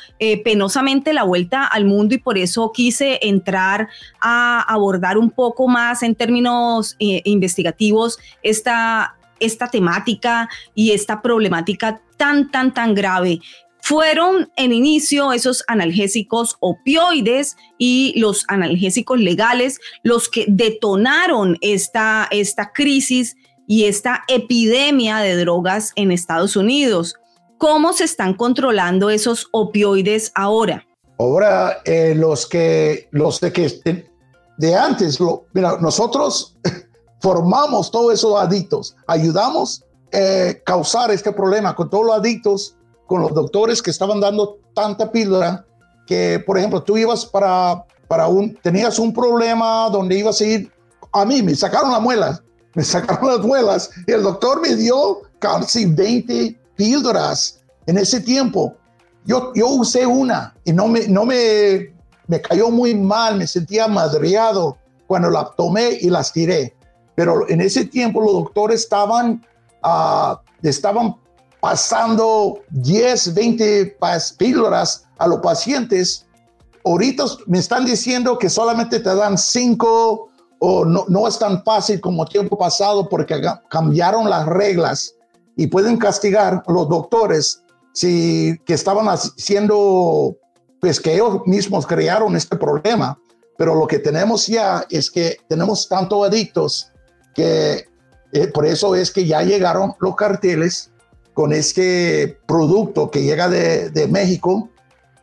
[0.44, 3.88] penosamente la vuelta al mundo y por eso quise entrar
[4.20, 12.50] a abordar un poco más en términos investigativos esta, esta temática y esta problemática tan,
[12.50, 13.42] tan, tan grave
[13.84, 22.72] fueron en inicio esos analgésicos opioides y los analgésicos legales los que detonaron esta, esta
[22.72, 23.36] crisis
[23.68, 27.16] y esta epidemia de drogas en Estados Unidos.
[27.58, 30.88] ¿Cómo se están controlando esos opioides ahora?
[31.20, 34.06] Ahora, eh, los que, los de que
[34.60, 35.20] de antes,
[35.54, 36.58] mira, nosotros
[37.20, 42.78] formamos todos esos adictos, ayudamos a eh, causar este problema con todos los adictos
[43.14, 45.64] con los doctores que estaban dando tanta píldora
[46.08, 50.72] que, por ejemplo, tú ibas para, para un, tenías un problema donde ibas a ir,
[51.12, 52.42] a mí me sacaron las muelas,
[52.74, 58.74] me sacaron las muelas el doctor me dio casi 20 píldoras en ese tiempo.
[59.26, 61.94] Yo, yo usé una y no me, no me,
[62.26, 66.76] me cayó muy mal, me sentía madreado cuando la tomé y las tiré.
[67.14, 69.46] Pero en ese tiempo los doctores estaban,
[69.84, 71.18] uh, estaban
[71.64, 73.98] pasando 10, 20
[74.38, 76.26] píldoras a los pacientes.
[76.84, 82.02] Ahorita me están diciendo que solamente te dan 5 o no, no es tan fácil
[82.02, 85.16] como tiempo pasado porque cambiaron las reglas
[85.56, 90.36] y pueden castigar a los doctores si que estaban haciendo,
[90.82, 93.18] pues que ellos mismos crearon este problema.
[93.58, 96.92] Pero lo que tenemos ya es que tenemos tantos adictos
[97.34, 97.86] que
[98.34, 100.90] eh, por eso es que ya llegaron los carteles
[101.34, 104.70] con este producto que llega de, México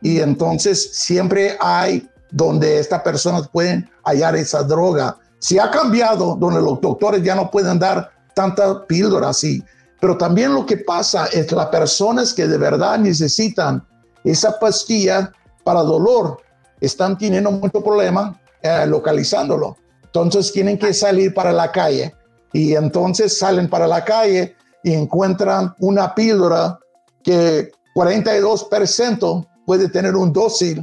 [0.01, 5.17] y entonces siempre hay donde estas personas pueden hallar esa droga.
[5.39, 9.63] Si ha cambiado, donde los doctores ya no pueden dar tanta píldora así,
[9.99, 13.85] pero también lo que pasa es las personas que de verdad necesitan
[14.23, 15.31] esa pastilla
[15.63, 16.37] para dolor
[16.79, 19.77] están teniendo mucho problema eh, localizándolo.
[20.03, 22.13] Entonces tienen que salir para la calle
[22.51, 26.77] y entonces salen para la calle y encuentran una píldora
[27.23, 30.79] que 42% puede tener un dosis,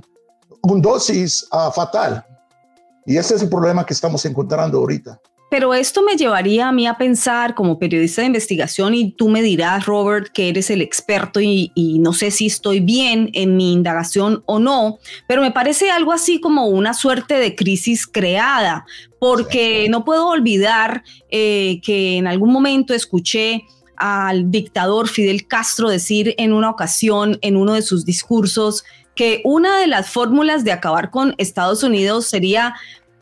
[0.62, 2.24] un dosis ah, fatal.
[3.06, 5.18] Y ese es el problema que estamos encontrando ahorita.
[5.50, 9.40] Pero esto me llevaría a mí a pensar como periodista de investigación y tú me
[9.40, 14.42] dirás, Robert, que eres el experto y, no sé si estoy bien en mi indagación
[14.44, 18.84] o no, pero me parece algo así como una suerte de crisis creada,
[19.18, 23.64] porque no puedo olvidar eh, que en algún momento escuché
[23.98, 28.84] al dictador Fidel Castro decir en una ocasión, en uno de sus discursos,
[29.14, 32.74] que una de las fórmulas de acabar con Estados Unidos sería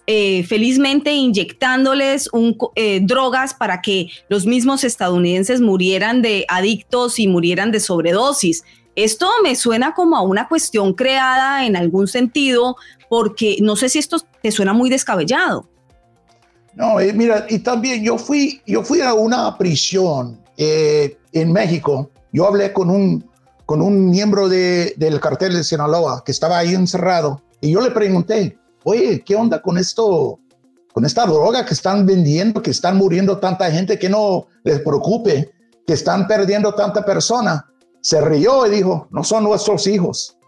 [0.06, 2.30] eh, felizmente inyectándoles
[2.76, 8.62] eh, drogas para que los mismos estadounidenses murieran de adictos y murieran de sobredosis.
[8.94, 12.76] Esto me suena como a una cuestión creada en algún sentido,
[13.08, 15.68] porque no sé si esto te suena muy descabellado.
[16.74, 22.10] No, eh, mira, y también yo fui, yo fui a una prisión en México.
[22.32, 23.28] Yo hablé con un,
[23.64, 28.58] con un miembro del cartel de Sinaloa que estaba ahí encerrado y yo le pregunté,
[28.84, 30.38] oye, ¿qué onda con esto?
[30.92, 35.52] Con esta droga que están vendiendo, que están muriendo tanta gente, que no les preocupe,
[35.86, 37.66] que están perdiendo tanta persona.
[38.00, 40.38] Se rió y dijo, no son nuestros hijos.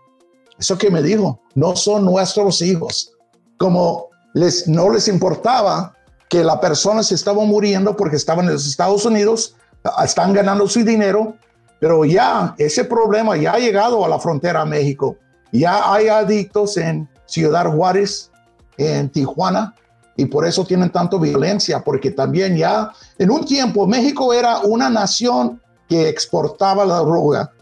[0.58, 3.12] Eso que me dijo, no son nuestros hijos.
[3.58, 5.94] Como les, no les importaba
[6.28, 9.56] que la persona se estaba muriendo porque estaban en los Estados Unidos,
[10.04, 11.36] están ganando su dinero,
[11.78, 15.16] pero ya ese problema ya ha llegado a la frontera a México.
[15.52, 18.30] Ya hay adictos en Ciudad Juárez,
[18.76, 19.74] en Tijuana,
[20.16, 24.90] y por eso tienen tanto violencia, porque también ya en un tiempo México era una
[24.90, 27.52] nación que exportaba la droga,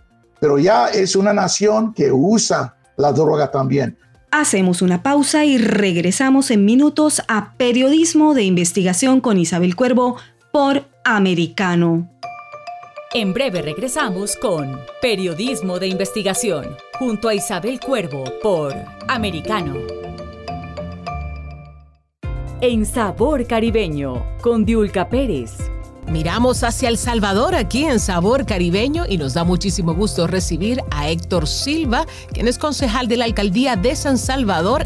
[0.41, 3.99] pero ya es una nación que usa la droga también.
[4.31, 10.17] Hacemos una pausa y regresamos en minutos a Periodismo de Investigación con Isabel Cuervo
[10.57, 12.09] por Americano.
[13.13, 18.75] En breve regresamos con Periodismo de Investigación junto a Isabel Cuervo por
[19.07, 19.75] Americano.
[22.63, 25.59] En Sabor Caribeño con Diulca Pérez.
[26.11, 31.11] Miramos hacia El Salvador aquí en Sabor Caribeño y nos da muchísimo gusto recibir a
[31.11, 34.85] Héctor Silva, quien es concejal de la alcaldía de San Salvador.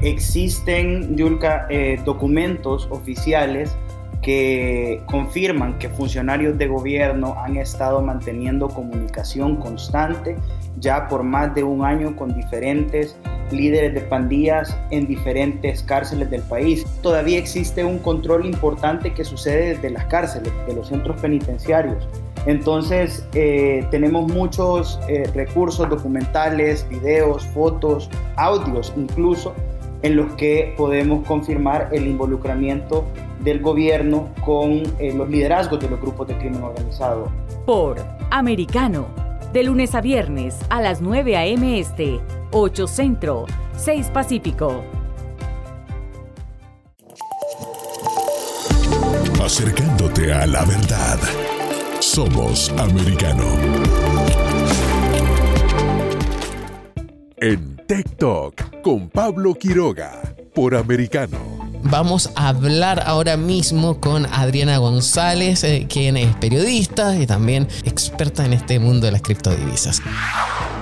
[0.00, 3.76] Existen, Diulca, eh, documentos oficiales
[4.22, 10.36] que confirman que funcionarios de gobierno han estado manteniendo comunicación constante
[10.78, 13.16] ya por más de un año con diferentes
[13.50, 16.86] líderes de pandillas en diferentes cárceles del país.
[17.02, 22.06] Todavía existe un control importante que sucede desde las cárceles, de los centros penitenciarios.
[22.46, 29.54] Entonces eh, tenemos muchos eh, recursos documentales, videos, fotos, audios incluso,
[30.02, 33.04] en los que podemos confirmar el involucramiento
[33.42, 37.30] del gobierno con eh, los liderazgos de los grupos de crimen organizado.
[37.66, 37.96] Por
[38.30, 39.06] Americano,
[39.52, 41.78] de lunes a viernes a las 9 a.m.
[41.78, 42.20] Este,
[42.52, 44.84] 8 Centro, 6 Pacífico.
[49.42, 51.18] Acercándote a la verdad.
[51.98, 53.44] Somos Americano.
[57.36, 60.20] En TikTok con Pablo Quiroga
[60.54, 61.69] por Americano.
[61.82, 68.44] Vamos a hablar ahora mismo con Adriana González, eh, quien es periodista y también experta
[68.44, 70.02] en este mundo de las criptodivisas.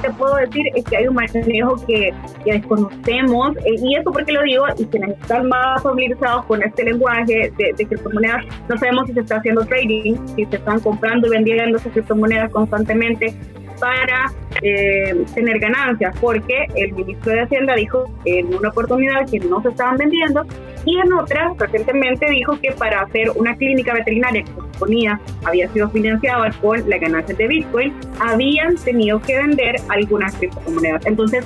[0.03, 2.13] Te puedo decir que hay un manejo que,
[2.45, 6.85] que desconocemos, eh, y eso porque lo digo, y quienes están más familiarizados con este
[6.85, 11.29] lenguaje de, de, criptomonedas, no sabemos si se está haciendo trading, si se están comprando
[11.29, 13.37] y vendiendo esas criptomonedas constantemente,
[13.79, 19.63] para eh, tener ganancias, porque el ministro de Hacienda dijo en una oportunidad que no
[19.63, 20.45] se estaban vendiendo
[20.85, 25.69] y en otra recientemente dijo que para hacer una clínica veterinaria que se suponía había
[25.73, 31.05] sido financiada con las ganancias de Bitcoin, habían tenido que vender algunas criptomonedas.
[31.07, 31.45] Entonces,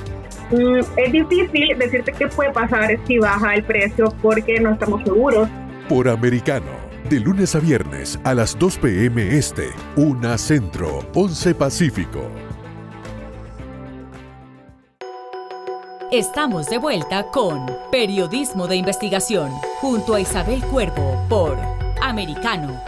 [0.51, 5.49] mm, es difícil decirte qué puede pasar si baja el precio porque no estamos seguros.
[5.89, 9.37] Por americano De lunes a viernes a las 2 p.m.
[9.37, 12.31] Este, 1 Centro, 11 Pacífico.
[16.13, 19.51] Estamos de vuelta con Periodismo de Investigación,
[19.81, 21.59] junto a Isabel Cuervo por
[22.01, 22.81] Americano.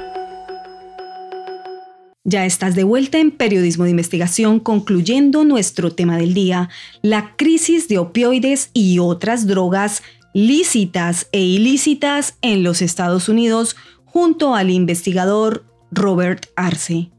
[2.22, 6.70] Ya estás de vuelta en Periodismo de Investigación, concluyendo nuestro tema del día,
[7.02, 10.02] la crisis de opioides y otras drogas
[10.34, 13.76] lícitas e ilícitas en los Estados Unidos,
[14.14, 17.10] junto al investigador Robert Arce.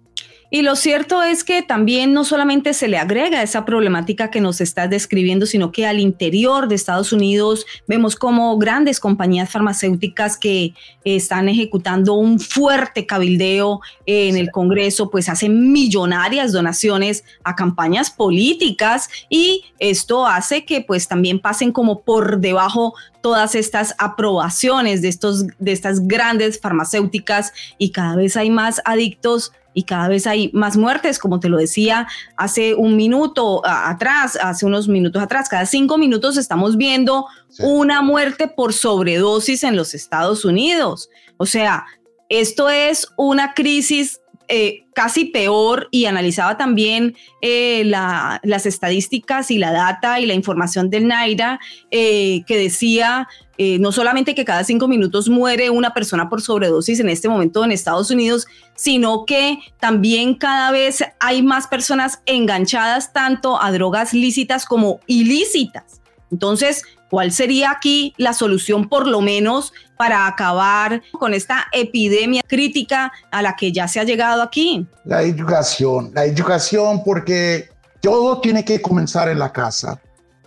[0.51, 4.61] Y lo cierto es que también no solamente se le agrega esa problemática que nos
[4.61, 10.73] estás describiendo, sino que al interior de Estados Unidos vemos como grandes compañías farmacéuticas que
[11.03, 19.09] están ejecutando un fuerte cabildeo en el Congreso, pues hacen millonarias donaciones a campañas políticas
[19.29, 25.47] y esto hace que pues también pasen como por debajo todas estas aprobaciones de, estos,
[25.57, 30.78] de estas grandes farmacéuticas y cada vez hay más adictos y cada vez hay más
[30.78, 32.07] muertes, como te lo decía
[32.38, 37.28] hace un minuto atrás, hace unos minutos atrás, cada cinco minutos estamos viendo
[37.59, 41.09] una muerte por sobredosis en los Estados Unidos.
[41.38, 41.86] O sea,
[42.30, 49.71] esto es una crisis eh, casi peor y analizaba también eh, las estadísticas y la
[49.71, 51.59] data y la información del NAIRA
[51.91, 53.27] eh, que decía
[53.57, 57.71] no solamente que cada cinco minutos muere una persona por sobredosis en este momento en
[57.71, 64.65] Estados Unidos, sino que también cada vez hay más personas enganchadas tanto a drogas lícitas
[64.65, 66.01] como ilícitas.
[66.31, 73.12] Entonces, ¿cuál sería aquí la solución por lo menos para acabar con esta epidemia crítica
[73.32, 74.88] a la que ya se ha llegado aquí?
[75.03, 77.70] La educación, la educación porque
[78.01, 79.99] todo tiene que comenzar en la casa.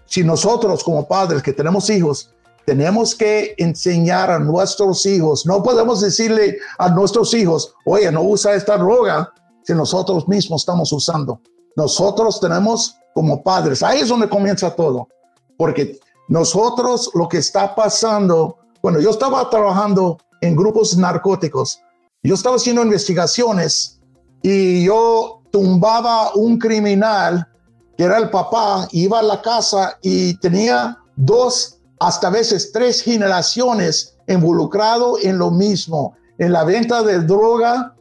[0.07, 2.35] Si nosotros como padres que tenemos hijos,
[2.65, 8.55] tenemos que enseñar a nuestros hijos, no podemos decirle a nuestros hijos, oye, no usa
[8.55, 9.33] esta droga
[9.65, 11.41] si nosotros mismos estamos usando.
[11.77, 15.09] Nosotros tenemos como padres, ahí es donde comienza todo,
[15.57, 15.99] porque
[16.29, 21.81] nosotros lo que está pasando bueno, yo estaba trabajando en grupos narcóticos.
[22.23, 24.01] Yo estaba haciendo investigaciones
[24.43, 27.47] y yo tumbaba un criminal
[27.97, 34.17] que era el papá, iba a la casa y tenía dos, hasta veces tres generaciones
[34.29, 37.97] involucrado en lo mismo, en la venta de droga,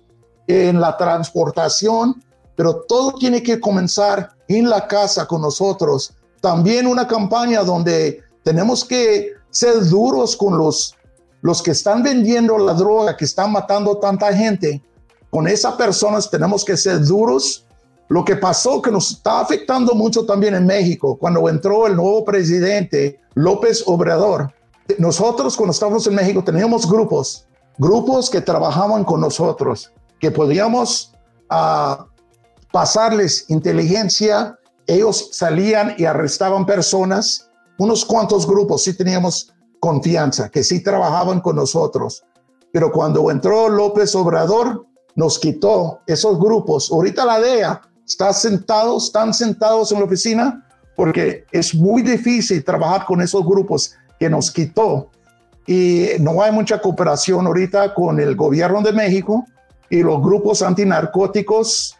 [0.45, 2.23] en la transportación,
[2.55, 6.13] pero todo tiene que comenzar en la casa con nosotros.
[6.41, 10.95] También una campaña donde tenemos que ser duros con los,
[11.41, 14.81] los que están vendiendo la droga, que están matando tanta gente.
[15.29, 17.65] Con esas personas tenemos que ser duros.
[18.09, 22.23] Lo que pasó que nos está afectando mucho también en México, cuando entró el nuevo
[22.23, 24.53] presidente López Obrador.
[24.97, 27.45] Nosotros cuando estábamos en México teníamos grupos,
[27.77, 31.11] grupos que trabajaban con nosotros, que podíamos
[31.51, 32.05] uh,
[32.71, 34.56] pasarles inteligencia.
[34.87, 41.55] Ellos salían y arrestaban personas unos cuantos grupos sí teníamos confianza, que sí trabajaban con
[41.55, 42.23] nosotros.
[42.71, 44.85] Pero cuando entró López Obrador,
[45.15, 46.91] nos quitó esos grupos.
[46.91, 50.63] Ahorita la DEA está sentados, están sentados en la oficina
[50.95, 55.11] porque es muy difícil trabajar con esos grupos que nos quitó.
[55.67, 59.45] Y no hay mucha cooperación ahorita con el gobierno de México
[59.89, 61.96] y los grupos antinarcóticos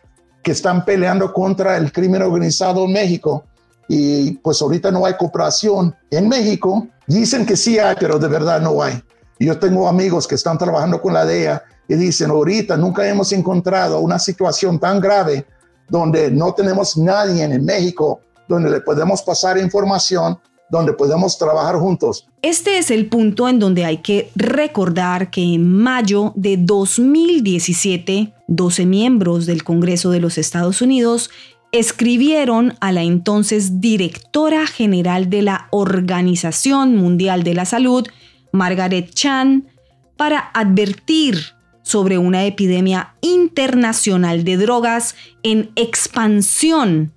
[0.47, 3.43] que están peleando contra el crimen organizado en México
[3.89, 6.87] y pues ahorita no hay cooperación en México.
[7.05, 9.03] Dicen que sí hay, pero de verdad no hay.
[9.41, 13.99] Yo tengo amigos que están trabajando con la DEA y dicen, ahorita nunca hemos encontrado
[13.99, 15.45] una situación tan grave
[15.89, 20.39] donde no tenemos nadie en México donde le podemos pasar información,
[20.69, 22.27] donde podemos trabajar juntos.
[22.41, 28.85] Este es el punto en donde hay que recordar que en mayo de 2017, 12
[28.85, 31.29] miembros del Congreso de los Estados Unidos
[31.71, 38.07] escribieron a la entonces directora general de la Organización Mundial de la Salud,
[38.51, 39.67] Margaret Chan,
[40.15, 47.13] para advertir sobre una epidemia internacional de drogas en expansión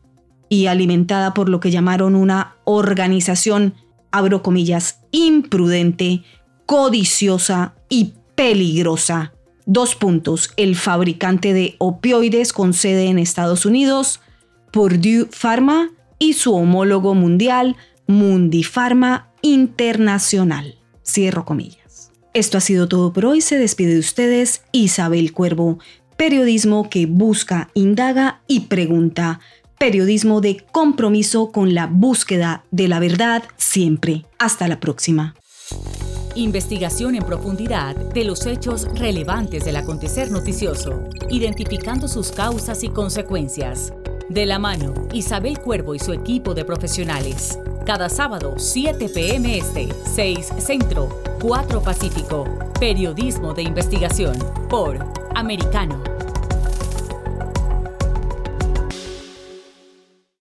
[0.49, 3.75] y alimentada por lo que llamaron una organización,
[4.11, 6.23] abro comillas, imprudente,
[6.67, 9.33] codiciosa y peligrosa.
[9.67, 10.51] Dos puntos.
[10.57, 14.21] El fabricante de opioides con sede en Estados Unidos,
[14.73, 20.79] Purdue Pharma y su homólogo mundial Mundipharma Internacional.
[21.05, 22.13] Cierro comillas.
[22.35, 23.41] Esto ha sido todo por hoy.
[23.41, 25.79] Se despide de ustedes Isabel Cuervo,
[26.17, 29.41] periodismo que busca, indaga y pregunta.
[29.81, 34.27] Periodismo de compromiso con la búsqueda de la verdad siempre.
[34.39, 35.35] Hasta la próxima.
[36.35, 43.95] Investigación en profundidad de los hechos relevantes del acontecer noticioso, identificando sus causas y consecuencias.
[44.29, 47.59] De la mano, Isabel Cuervo y su equipo de profesionales.
[47.87, 49.57] Cada sábado, 7 p.m.
[49.57, 51.09] Este, 6 Centro,
[51.41, 52.45] 4 Pacífico.
[52.79, 54.37] Periodismo de investigación
[54.69, 54.99] por
[55.35, 56.03] Americano.